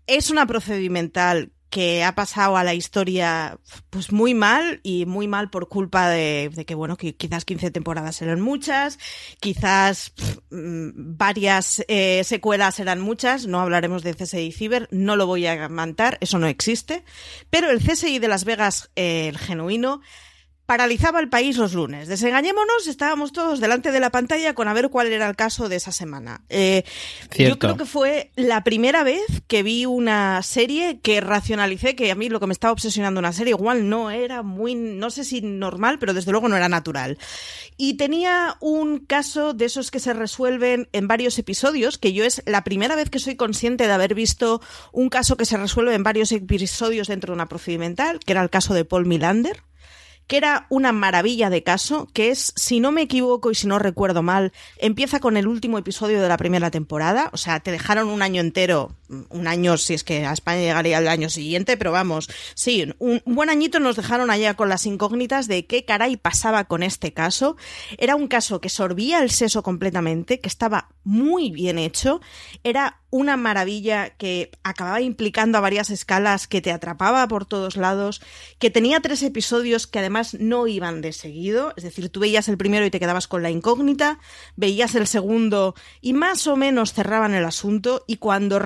[0.07, 3.59] Es una procedimental que ha pasado a la historia
[3.91, 8.23] pues muy mal y muy mal por culpa de, que bueno que quizás 15 temporadas
[8.23, 8.99] eran muchas
[9.39, 15.47] quizás pff, varias eh, secuelas eran muchas no hablaremos de CSI Cyber no lo voy
[15.47, 17.05] a mantar eso no existe
[17.51, 20.01] pero el CSI de Las Vegas eh, el genuino
[20.69, 22.09] paralizaba el país los lunes.
[22.09, 25.77] Desengañémonos, estábamos todos delante de la pantalla con a ver cuál era el caso de
[25.77, 26.43] esa semana.
[26.51, 26.85] Eh,
[27.39, 32.15] yo creo que fue la primera vez que vi una serie que racionalicé que a
[32.15, 35.41] mí lo que me estaba obsesionando una serie igual no era muy, no sé si
[35.41, 37.17] normal, pero desde luego no era natural.
[37.79, 42.43] Y tenía un caso de esos que se resuelven en varios episodios, que yo es
[42.45, 44.61] la primera vez que soy consciente de haber visto
[44.93, 48.51] un caso que se resuelve en varios episodios dentro de una procedimental, que era el
[48.51, 49.63] caso de Paul Milander
[50.29, 53.79] que era una maravilla de caso, que es, si no me equivoco y si no
[53.79, 58.09] recuerdo mal, empieza con el último episodio de la primera temporada, o sea, te dejaron
[58.09, 58.95] un año entero,
[59.31, 63.23] un año si es que a España llegaría el año siguiente, pero vamos, sí, un
[63.25, 67.57] buen añito nos dejaron allá con las incógnitas de qué caray pasaba con este caso.
[67.97, 72.21] Era un caso que sorbía el seso completamente, que estaba muy bien hecho,
[72.65, 78.21] era una maravilla que acababa implicando a varias escalas, que te atrapaba por todos lados,
[78.59, 82.59] que tenía tres episodios que además no iban de seguido, es decir, tú veías el
[82.59, 84.19] primero y te quedabas con la incógnita,
[84.57, 88.61] veías el segundo y más o menos cerraban el asunto y cuando,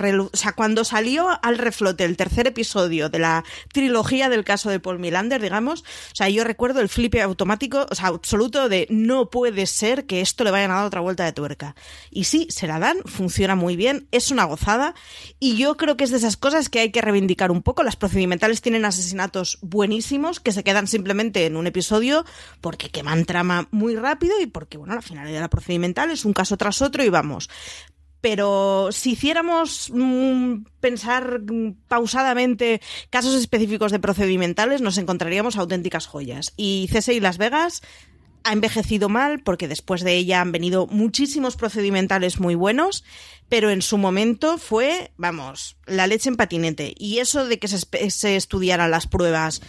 [0.56, 5.40] cuando salió al reflote el tercer episodio de la trilogía del caso de Paul Milander,
[5.40, 10.06] digamos, o sea, yo recuerdo el flipe automático, o sea, absoluto de no puede ser
[10.06, 11.76] que esto le vayan a dar otra vuelta de tuerca.
[12.10, 14.94] Y sí, se la dan, funciona muy bien, es una gozada
[15.38, 17.82] y yo creo que es de esas cosas que hay que reivindicar un poco.
[17.82, 22.24] Las procedimentales tienen asesinatos buenísimos que se quedan simplemente en un episodio
[22.60, 26.32] porque queman trama muy rápido y porque, bueno, la finalidad de la procedimental es un
[26.32, 27.48] caso tras otro y vamos.
[28.22, 31.40] Pero si hiciéramos mmm, pensar
[31.88, 32.80] pausadamente
[33.10, 36.52] casos específicos de procedimentales, nos encontraríamos auténticas joyas.
[36.56, 37.82] Y CSI Las Vegas
[38.44, 43.04] ha envejecido mal porque después de ella han venido muchísimos procedimentales muy buenos,
[43.48, 46.94] pero en su momento fue, vamos, la leche en patinete.
[46.96, 49.60] Y eso de que se, estudiaran las pruebas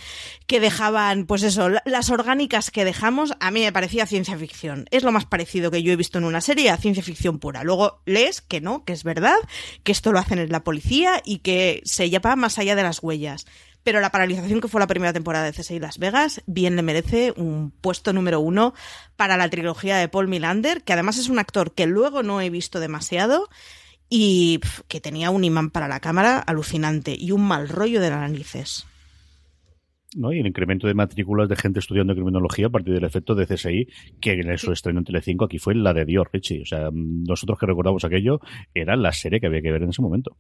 [0.47, 4.85] que dejaban, pues eso, las orgánicas que dejamos, a mí me parecía ciencia ficción.
[4.91, 7.63] Es lo más parecido que yo he visto en una serie ciencia ficción pura.
[7.63, 9.37] Luego lees que no, que es verdad,
[9.83, 13.03] que esto lo hacen en la policía y que se lleva más allá de las
[13.03, 13.45] huellas
[13.83, 17.33] pero la paralización que fue la primera temporada de CSI Las Vegas bien le merece
[17.35, 18.73] un puesto número uno
[19.15, 22.49] para la trilogía de Paul Milander, que además es un actor que luego no he
[22.49, 23.49] visto demasiado
[24.09, 28.19] y que tenía un imán para la cámara alucinante y un mal rollo de las
[28.19, 28.85] narices.
[30.15, 30.31] ¿no?
[30.31, 33.87] y el incremento de matrículas de gente estudiando criminología a partir del efecto de CSI,
[34.19, 36.61] que en su estreno en Telecinco aquí fue la de Dios, Richie.
[36.61, 38.39] O sea, nosotros que recordamos aquello,
[38.73, 40.37] era la serie que había que ver en ese momento.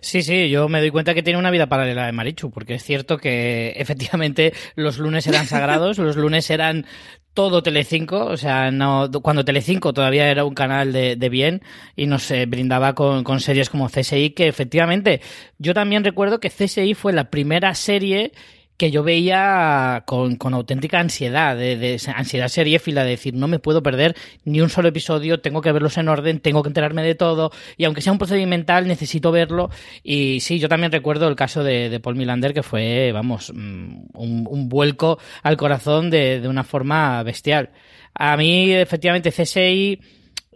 [0.00, 2.84] Sí, sí, yo me doy cuenta que tiene una vida paralela de Marichu, porque es
[2.84, 6.86] cierto que efectivamente los lunes eran sagrados, los lunes eran
[7.34, 11.62] todo Telecinco, o sea, no, cuando Telecinco todavía era un canal de, de bien
[11.94, 15.20] y nos eh, brindaba con, con, series como CSI, que efectivamente
[15.58, 18.32] yo también recuerdo que CSI fue la primera serie
[18.76, 24.14] que yo veía con, auténtica ansiedad, de, ansiedad seriéfila, de decir, no me puedo perder
[24.44, 27.84] ni un solo episodio, tengo que verlos en orden, tengo que enterarme de todo, y
[27.84, 29.70] aunque sea un procedimental, necesito verlo.
[30.02, 34.68] Y sí, yo también recuerdo el caso de, Paul Milander, que fue, vamos, mm, un,
[34.68, 37.70] vuelco al corazón de, de, una forma bestial.
[38.14, 40.00] A mí, efectivamente, CSI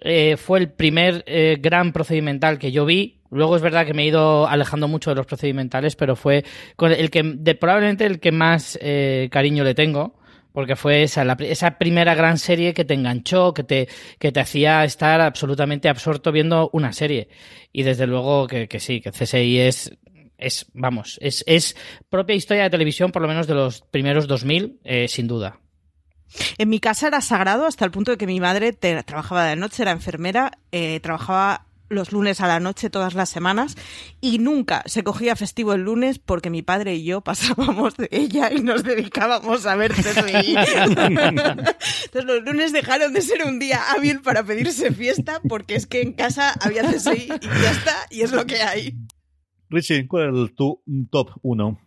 [0.02, 4.02] eh, fue el primer eh, gran procedimental que yo vi, Luego es verdad que me
[4.02, 6.44] he ido alejando mucho de los procedimentales, pero fue
[6.78, 7.24] el que
[7.54, 10.20] probablemente el que más eh, cariño le tengo,
[10.52, 13.88] porque fue esa, primera gran serie que te enganchó, que te,
[14.18, 17.28] que te hacía estar absolutamente absorto viendo una serie.
[17.72, 19.96] Y desde luego que, sí, que CSI es,
[20.38, 21.76] es vamos, es, es
[22.08, 25.60] propia historia de televisión, por lo menos de los primeros 2000, eh, sin duda.
[26.58, 29.82] En mi casa era sagrado hasta el punto de que mi madre trabajaba de noche,
[29.82, 33.76] era enfermera, eh, trabajaba los lunes a la noche todas las semanas
[34.20, 38.50] y nunca se cogía festivo el lunes porque mi padre y yo pasábamos de ella
[38.52, 40.54] y nos dedicábamos a ver CSI.
[40.56, 46.00] Entonces los lunes dejaron de ser un día hábil para pedirse fiesta porque es que
[46.00, 48.96] en casa había CSI y ya está y es lo que hay.
[49.68, 51.80] Richie, ¿cuál es tu top 1?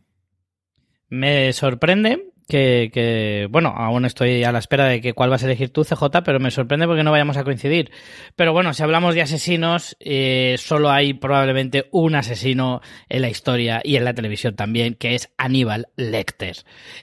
[1.09, 5.69] Me sorprende que, bueno, aún estoy a la espera de que cuál vas a elegir
[5.69, 7.91] tú, CJ, pero me sorprende porque no vayamos a coincidir.
[8.35, 13.81] Pero bueno, si hablamos de asesinos, eh, solo hay probablemente un asesino en la historia
[13.83, 16.57] y en la televisión también, que es Aníbal Lecter.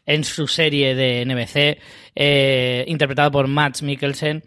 [0.07, 1.79] En su serie de NBC,
[2.15, 4.43] eh, interpretado por Max Mikkelsen,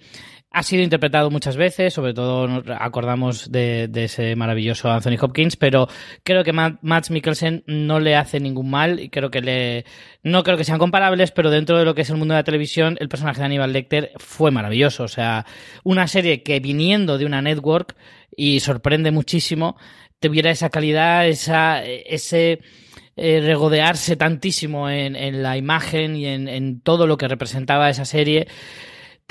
[0.53, 5.87] ha sido interpretado muchas veces, sobre todo acordamos de, ese maravilloso Anthony Hopkins, pero
[6.23, 9.83] creo que Matt Mikkelsen no le hace ningún mal y creo que le
[10.21, 12.43] no creo que sean comparables, pero dentro de lo que es el mundo de la
[12.43, 15.47] televisión, el personaje de Aníbal Lecter fue maravilloso, o sea,
[15.83, 17.95] una serie que viniendo de una network
[18.37, 19.75] y sorprende muchísimo,
[20.19, 22.59] tuviera esa calidad, esa ese
[23.15, 28.47] eh, regodearse tantísimo en, en, la imagen y en todo lo que representaba esa serie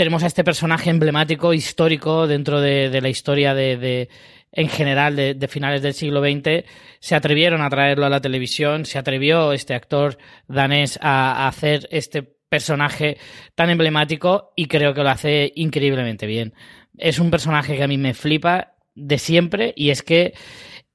[0.03, 4.09] tenemos a este personaje emblemático, histórico, dentro de, la historia de,
[4.51, 6.65] en general de, finales del siglo XX.
[6.99, 10.19] Se atrevieron a traerlo a la televisión, se atrevió este actor
[10.49, 13.17] danés a hacer este personaje
[13.55, 16.53] tan emblemático y creo que lo hace increíblemente bien.
[16.99, 20.35] Es un personaje que a mí me flipa de siempre y es que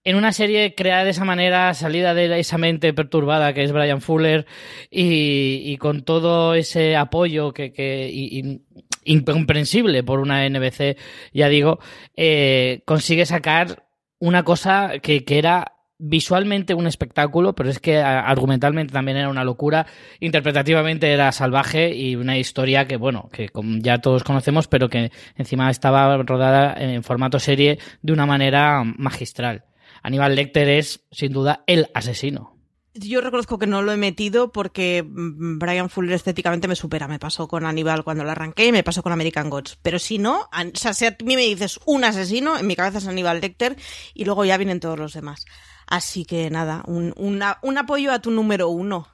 [0.07, 3.99] en una serie creada de esa manera, salida de esa mente perturbada que es Brian
[3.99, 4.45] Fuller
[4.89, 8.61] y, con todo ese apoyo que, que
[9.03, 10.95] incomprensible por una NBC,
[11.33, 11.79] ya digo,
[12.15, 13.83] eh, consigue sacar
[14.17, 19.43] una cosa que, que era visualmente un espectáculo, pero es que argumentalmente también era una
[19.43, 19.87] locura,
[20.21, 25.69] interpretativamente era salvaje y una historia que, bueno, que ya todos conocemos, pero que encima
[25.69, 29.65] estaba rodada en formato serie de una manera magistral.
[30.07, 32.55] Aníbal Lecter es, sin duda, el asesino.
[32.93, 37.09] Yo reconozco que no lo he metido porque mm, Brian Fuller estéticamente me supera.
[37.09, 39.77] Me pasó con Aníbal cuando lo arranqué y me pasó con American Gods.
[39.81, 42.99] Pero si no, o sea, si a mí me dices un asesino, en mi cabeza
[42.99, 43.75] es Aníbal Lecter
[44.13, 45.43] y luego ya vienen todos los demás.
[45.87, 49.09] Así que nada, un, una, un apoyo a tu número uno.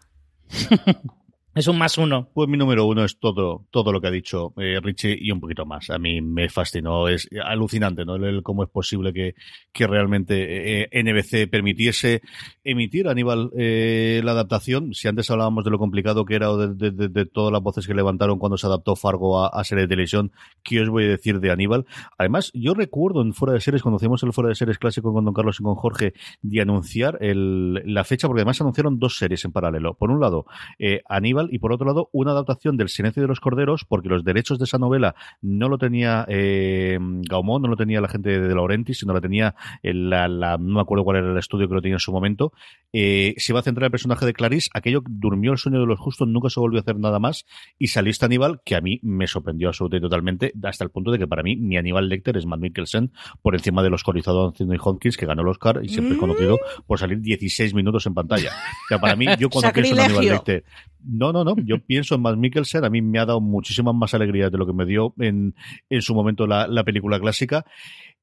[1.56, 2.30] Es un más uno.
[2.34, 5.40] Pues mi número uno es todo, todo lo que ha dicho eh, Richie y un
[5.40, 5.92] poquito más.
[5.92, 7.08] A mí me fascinó.
[7.08, 8.16] Es alucinante, ¿no?
[8.16, 9.36] El, cómo es posible que,
[9.72, 12.24] que realmente eh, NBC permitiese
[12.64, 14.96] emitir Aníbal eh, la adaptación.
[14.96, 17.86] Si antes hablábamos de lo complicado que era o de, de, de, todas las voces
[17.86, 20.32] que levantaron cuando se adaptó Fargo a, a, serie de televisión,
[20.64, 21.86] ¿qué os voy a decir de Aníbal?
[22.18, 25.24] Además, yo recuerdo en Fuera de Series, cuando hacíamos el Fuera de Series clásico con
[25.24, 29.46] Don Carlos y con Jorge, de anunciar el, la fecha, porque además anunciaron dos series
[29.46, 29.94] en paralelo.
[29.94, 30.48] Por un lado,
[30.80, 34.24] eh, Aníbal Y por otro lado, una adaptación del Silencio de los Corderos, porque los
[34.24, 38.56] derechos de esa novela no lo tenía eh, Gaumont, no lo tenía la gente de
[38.56, 41.82] Laurenti, sino la tenía la, la, no me acuerdo cuál era el estudio que lo
[41.82, 42.52] tenía en su momento.
[42.92, 46.00] Eh, se iba a centrar el personaje de Clarice, aquello durmió el sueño de los
[46.00, 47.46] justos, nunca se volvió a hacer nada más,
[47.78, 51.12] y salió este Aníbal que a mí me sorprendió absolutamente y totalmente, hasta el punto
[51.12, 53.12] de que para mí mi Aníbal Lecter es Matt Mikkelsen
[53.42, 56.58] por encima del oscorizado Anthony Hopkins, que ganó el Oscar y siempre es conocido
[56.88, 58.50] por salir 16 minutos en pantalla.
[58.50, 60.64] O sea, para mí, yo cuando pienso en Aníbal Lecter,
[61.06, 64.14] no, no, no, yo pienso en Matt Mikkelsen, a mí me ha dado muchísimas más
[64.14, 65.56] alegrías de lo que me dio en,
[65.90, 67.66] en su momento la, la película clásica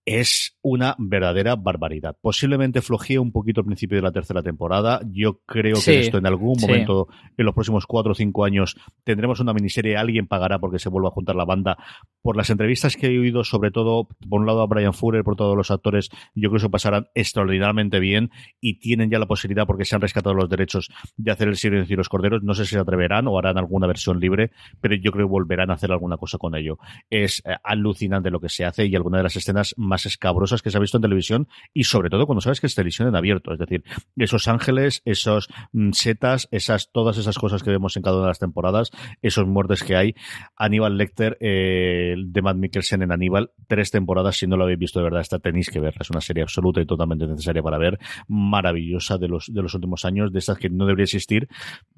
[0.05, 2.17] es una verdadera barbaridad.
[2.21, 5.01] Posiblemente flojee un poquito al principio de la tercera temporada.
[5.11, 6.67] Yo creo Sí, que esto en algún sí.
[6.67, 9.97] momento, en los próximos cuatro o cinco años, tendremos una miniserie.
[9.97, 11.77] Alguien pagará porque se vuelva a juntar la banda.
[12.23, 15.37] Por las entrevistas que he oído, sobre todo, por un lado a Brian Fuller, por
[15.37, 19.67] todos los actores, yo creo que se pasarán extraordinariamente bien y tienen ya la posibilidad,
[19.67, 22.43] porque se han rescatado los derechos, de hacer el silencio y los corderos.
[22.43, 24.51] No sé si se atreverán o harán alguna versión libre,
[24.81, 26.79] pero yo creo que volverán a hacer alguna cosa con ello.
[27.09, 30.71] Es eh, alucinante lo que se hace y alguna de las escenas más escabrosas que
[30.71, 33.53] se ha visto en televisión y sobre todo cuando sabes que es televisión en abierto.
[33.53, 33.85] Es decir,
[34.17, 38.31] esos ángeles, esos mm, setas, esas, todas esas cosas que vemos en cada una de
[38.31, 38.91] las temporadas,
[39.23, 40.15] esos muertes que hay.
[40.57, 44.99] Aníbal Lecter, eh, de Matt Mikkelsen en Aníbal, tres temporadas, si no lo habéis visto
[44.99, 46.01] de verdad, esta tenéis que verla.
[46.01, 47.99] Es una serie absoluta y totalmente necesaria para ver,
[48.29, 51.49] maravillosa de los, de los últimos años, de estas que no debería existir,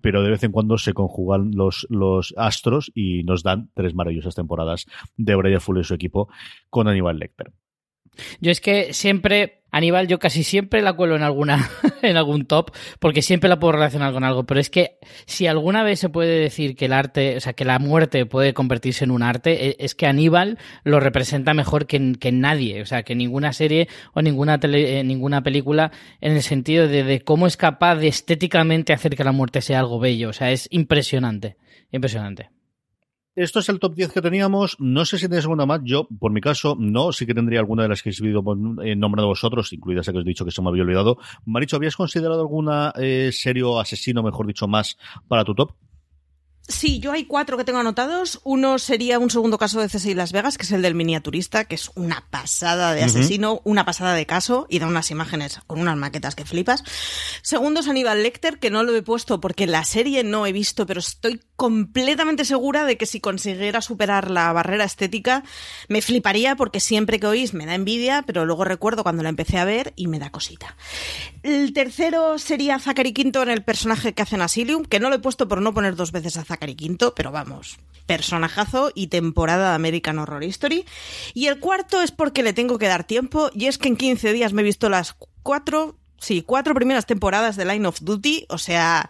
[0.00, 4.34] pero de vez en cuando se conjugan los, los astros y nos dan tres maravillosas
[4.34, 4.86] temporadas
[5.16, 6.28] de Brian Fuller y su equipo
[6.70, 7.52] con Aníbal Lecter.
[8.40, 11.70] Yo es que siempre, Aníbal, yo casi siempre la cuelo en alguna,
[12.02, 14.44] en algún top, porque siempre la puedo relacionar con algo.
[14.44, 17.64] Pero es que si alguna vez se puede decir que el arte, o sea, que
[17.64, 22.12] la muerte puede convertirse en un arte, e- es que Aníbal lo representa mejor que,
[22.20, 22.82] que nadie.
[22.82, 25.90] O sea, que ninguna serie o ninguna tele- eh, ninguna película,
[26.20, 29.78] en el sentido de, de cómo es capaz de estéticamente hacer que la muerte sea
[29.80, 30.28] algo bello.
[30.28, 31.56] O sea, es impresionante.
[31.90, 32.50] Impresionante.
[33.34, 34.76] Esto es el top 10 que teníamos.
[34.78, 35.80] No sé si tenéis alguna más.
[35.84, 37.12] Yo, por mi caso, no.
[37.12, 38.44] Sí que tendría alguna de las que habéis ido
[38.84, 41.16] eh, nombrado vosotros, incluidas esa que os he dicho que se me había olvidado.
[41.46, 44.98] Maricho, ¿habías considerado alguna eh, serie o asesino, mejor dicho, más
[45.28, 45.72] para tu top?
[46.68, 48.40] Sí, yo hay cuatro que tengo anotados.
[48.44, 51.74] Uno sería un segundo caso de CSI Las Vegas, que es el del miniaturista, que
[51.74, 55.96] es una pasada de asesino, una pasada de caso, y da unas imágenes con unas
[55.96, 56.84] maquetas que flipas.
[57.42, 60.86] Segundo es Aníbal Lecter, que no lo he puesto porque la serie no he visto,
[60.86, 65.42] pero estoy completamente segura de que si consiguiera superar la barrera estética,
[65.88, 69.58] me fliparía porque siempre que oís me da envidia, pero luego recuerdo cuando la empecé
[69.58, 70.76] a ver y me da cosita.
[71.42, 75.16] El tercero sería Zachary Quinto en el personaje que hace en Asylum, que no lo
[75.16, 79.70] he puesto por no poner dos veces a Zachary Quinto, pero vamos, personajazo y temporada
[79.70, 80.84] de American Horror Story.
[81.32, 84.32] Y el cuarto es porque le tengo que dar tiempo, y es que en 15
[84.32, 88.58] días me he visto las cuatro, sí, cuatro primeras temporadas de Line of Duty, o
[88.58, 89.08] sea,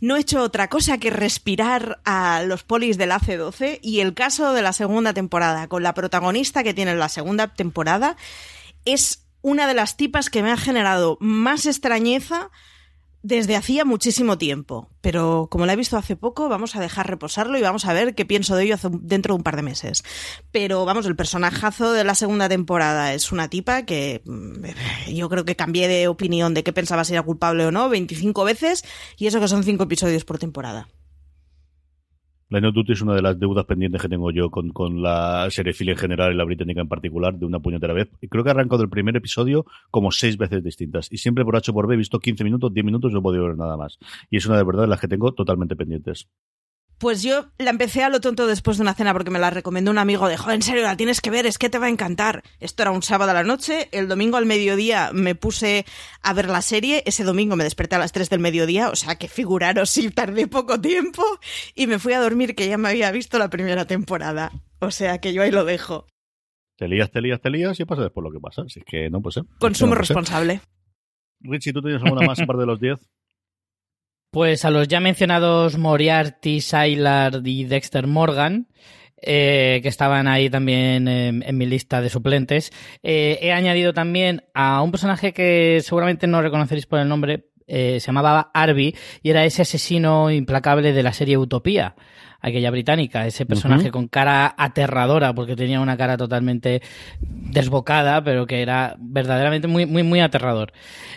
[0.00, 4.54] no he hecho otra cosa que respirar a los polis del AC-12 y el caso
[4.54, 8.16] de la segunda temporada, con la protagonista que tiene en la segunda temporada,
[8.84, 12.50] es una de las tipas que me ha generado más extrañeza
[13.22, 14.88] desde hacía muchísimo tiempo.
[15.00, 18.14] Pero como la he visto hace poco, vamos a dejar reposarlo y vamos a ver
[18.14, 20.02] qué pienso de ello dentro de un par de meses.
[20.50, 25.44] Pero vamos, el personajazo de la segunda temporada es una tipa que mm, yo creo
[25.44, 28.84] que cambié de opinión de qué pensaba si era culpable o no 25 veces
[29.16, 30.88] y eso que son 5 episodios por temporada.
[32.52, 35.48] Line of Duty es una de las deudas pendientes que tengo yo con, con la
[35.50, 38.10] seriefila en general y la británica en particular, de una puñetera vez.
[38.20, 41.10] Y creo que he arrancado el primer episodio como seis veces distintas.
[41.10, 43.44] Y siempre por H por B he visto 15 minutos, 10 minutos, no he podido
[43.44, 43.98] ver nada más.
[44.28, 46.28] Y es una de verdad de las que tengo totalmente pendientes.
[47.02, 49.90] Pues yo la empecé a lo tonto después de una cena porque me la recomendó
[49.90, 51.88] un amigo de, joder, en serio, la tienes que ver, es que te va a
[51.88, 52.44] encantar.
[52.60, 55.84] Esto era un sábado a la noche, el domingo al mediodía me puse
[56.22, 59.16] a ver la serie, ese domingo me desperté a las 3 del mediodía, o sea
[59.16, 61.24] que figuraros si tardé poco tiempo
[61.74, 64.52] y me fui a dormir que ya me había visto la primera temporada.
[64.78, 66.06] O sea que yo ahí lo dejo.
[66.76, 68.62] Te lías, te lías, te lías y pasa después lo que pasa.
[68.62, 69.42] Así que no, pues eh.
[69.58, 70.14] Consumo No, pues, eh.
[70.14, 70.60] responsable.
[71.40, 73.00] Richie, ¿tú tienes alguna más aparte de los 10?
[74.32, 78.66] Pues a los ya mencionados Moriarty, Sylar y Dexter Morgan,
[79.20, 82.72] eh, que estaban ahí también en, en mi lista de suplentes,
[83.02, 88.00] eh, he añadido también a un personaje que seguramente no reconoceréis por el nombre, eh,
[88.00, 91.94] se llamaba Arby y era ese asesino implacable de la serie Utopía.
[92.42, 96.82] Aquella británica, ese personaje con cara aterradora, porque tenía una cara totalmente
[97.20, 100.72] desbocada, pero que era verdaderamente muy, muy, muy aterrador.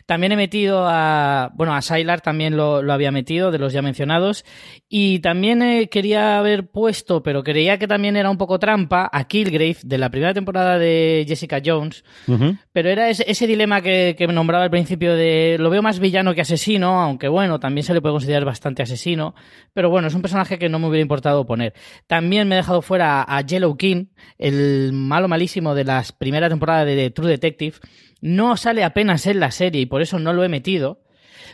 [0.05, 4.45] También he metido a, bueno, a Sylar también lo, había metido, de los ya mencionados,
[4.87, 9.23] y también eh, quería haber puesto, pero creía que también era un poco trampa, a
[9.23, 12.03] Killgrave, de la primera temporada de Jessica Jones,
[12.71, 16.41] pero era ese, dilema que, que nombraba al principio de, lo veo más villano que
[16.41, 19.33] asesino, aunque bueno, también se le puede considerar bastante asesino,
[19.73, 21.14] pero bueno, es un personaje que no me hubiera importado
[22.07, 26.85] También me he dejado fuera a Yellow King, el malo malísimo de la primera temporada
[26.85, 27.77] de True Detective.
[28.21, 31.01] No sale apenas en la serie y por eso no lo he metido,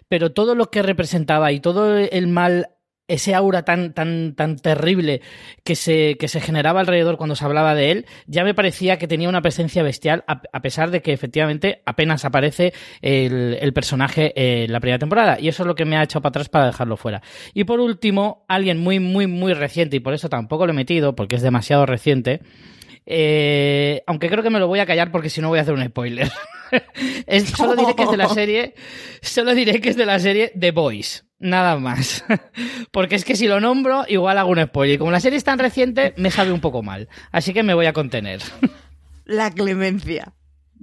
[0.08, 2.70] pero todo lo que representaba y todo el mal
[3.12, 5.22] ese aura tan, tan, tan terrible
[5.64, 9.08] que se, que se generaba alrededor cuando se hablaba de él, ya me parecía que
[9.08, 14.80] tenía una presencia bestial, a, pesar de que efectivamente apenas aparece el, personaje en la
[14.80, 15.40] primera temporada.
[15.40, 17.22] Y eso es lo que me ha echado para atrás para dejarlo fuera.
[17.54, 21.16] Y por último, alguien muy, muy, muy reciente, y por eso tampoco lo he metido,
[21.16, 22.42] porque es demasiado reciente.
[23.14, 25.74] Eh, aunque creo que me lo voy a callar porque si no voy a hacer
[25.74, 26.32] un spoiler.
[27.58, 28.74] solo diré que es de la serie.
[29.22, 31.26] Solo diré que es de la serie The Boys.
[31.38, 32.24] Nada más.
[32.92, 34.96] Porque es que si lo nombro, igual hago un spoiler.
[34.96, 37.10] Y como la serie es tan reciente, me sabe un poco mal.
[37.32, 38.42] Así que me voy a contener.
[39.26, 40.34] La clemencia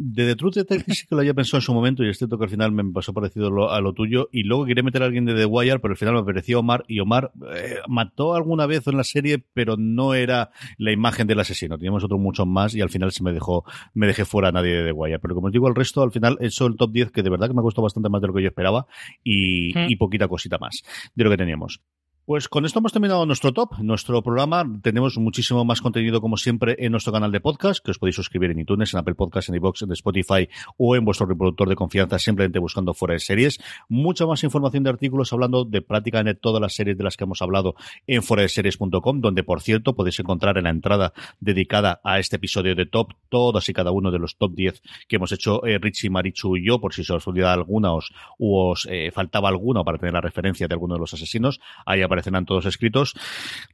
[0.00, 2.38] de The Truth Detective sí que lo había pensado en su momento y es cierto
[2.38, 5.24] que al final me pasó parecido a lo tuyo y luego quería meter a alguien
[5.24, 8.86] de The Wire pero al final me pareció Omar y Omar eh, mató alguna vez
[8.86, 11.76] en la serie pero no era la imagen del asesino.
[11.76, 14.76] Teníamos otros muchos más y al final se me dejó me dejé fuera a nadie
[14.76, 15.18] de The Wire.
[15.18, 17.48] Pero como os digo el resto al final eso el top 10 que de verdad
[17.48, 18.86] que me ha costado bastante más de lo que yo esperaba
[19.24, 19.90] y, hmm.
[19.90, 20.82] y poquita cosita más
[21.14, 21.80] de lo que teníamos
[22.28, 24.62] pues con esto hemos terminado nuestro top, nuestro programa.
[24.82, 28.50] Tenemos muchísimo más contenido, como siempre, en nuestro canal de podcast, que os podéis suscribir
[28.50, 30.46] en iTunes, en Apple Podcasts, en iVoox, en Spotify
[30.76, 33.58] o en vuestro reproductor de confianza, simplemente buscando fuera de series.
[33.88, 37.40] Mucha más información de artículos hablando de prácticamente todas las series de las que hemos
[37.40, 37.76] hablado
[38.06, 42.84] en series.com, donde, por cierto, podéis encontrar en la entrada dedicada a este episodio de
[42.84, 46.58] top todos y cada uno de los top 10 que hemos hecho eh, Richie, Marichu
[46.58, 50.12] y yo, por si os olvidaba alguna os, o os eh, faltaba alguno para tener
[50.12, 51.58] la referencia de alguno de los asesinos.
[51.86, 53.14] Ahí aparece aparecerán todos escritos.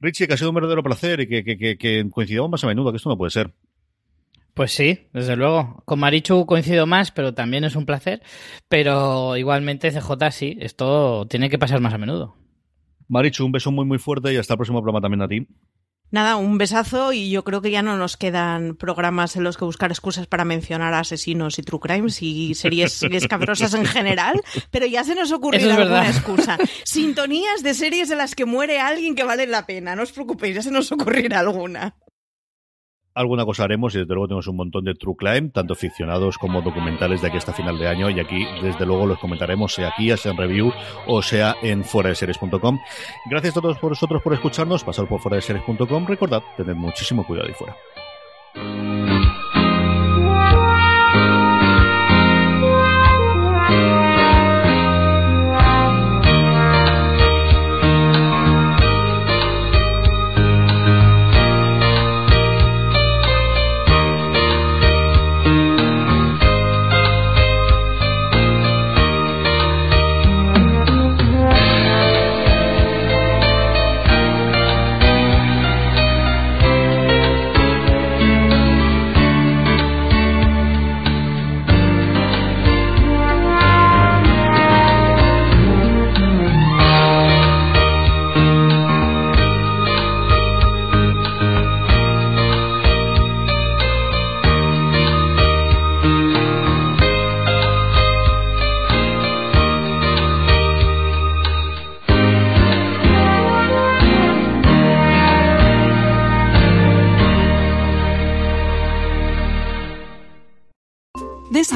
[0.01, 2.91] Richie, que ha sido un verdadero placer y que, que, que, coincidamos más a menudo,
[2.91, 3.53] que esto no puede ser.
[4.53, 5.83] Pues sí, desde luego.
[5.85, 8.23] Con Marichu coincido más, pero también es un placer.
[8.69, 12.37] Pero igualmente, CJ, sí, esto tiene que pasar más a menudo.
[13.09, 15.47] Marichu, un beso muy, muy fuerte y hasta el próximo programa también a ti.
[16.11, 19.65] Nada, un besazo y yo creo que ya no nos quedan programas en los que
[19.65, 24.41] buscar excusas para mencionar asesinos y true crimes y series escabrosas en general,
[24.71, 26.57] pero ya se nos ocurrió alguna excusa.
[26.85, 30.55] Sintonías de series en las que muere alguien que vale la pena, no os preocupéis,
[30.55, 31.95] ya se nos ocurrirá alguna
[33.15, 36.63] alguna cosa haremos y desde luego tenemos un montón de true crime, tanto ficcionados como
[36.63, 40.15] documentales de aquí hasta final de año y aquí desde luego los comentaremos sea aquí,
[40.17, 40.73] sea en review
[41.07, 42.79] o sea en series.com
[43.31, 47.55] Gracias a todos por vosotros por escucharnos, pasar por series.com recordad, tened muchísimo cuidado ahí
[47.55, 47.77] fuera.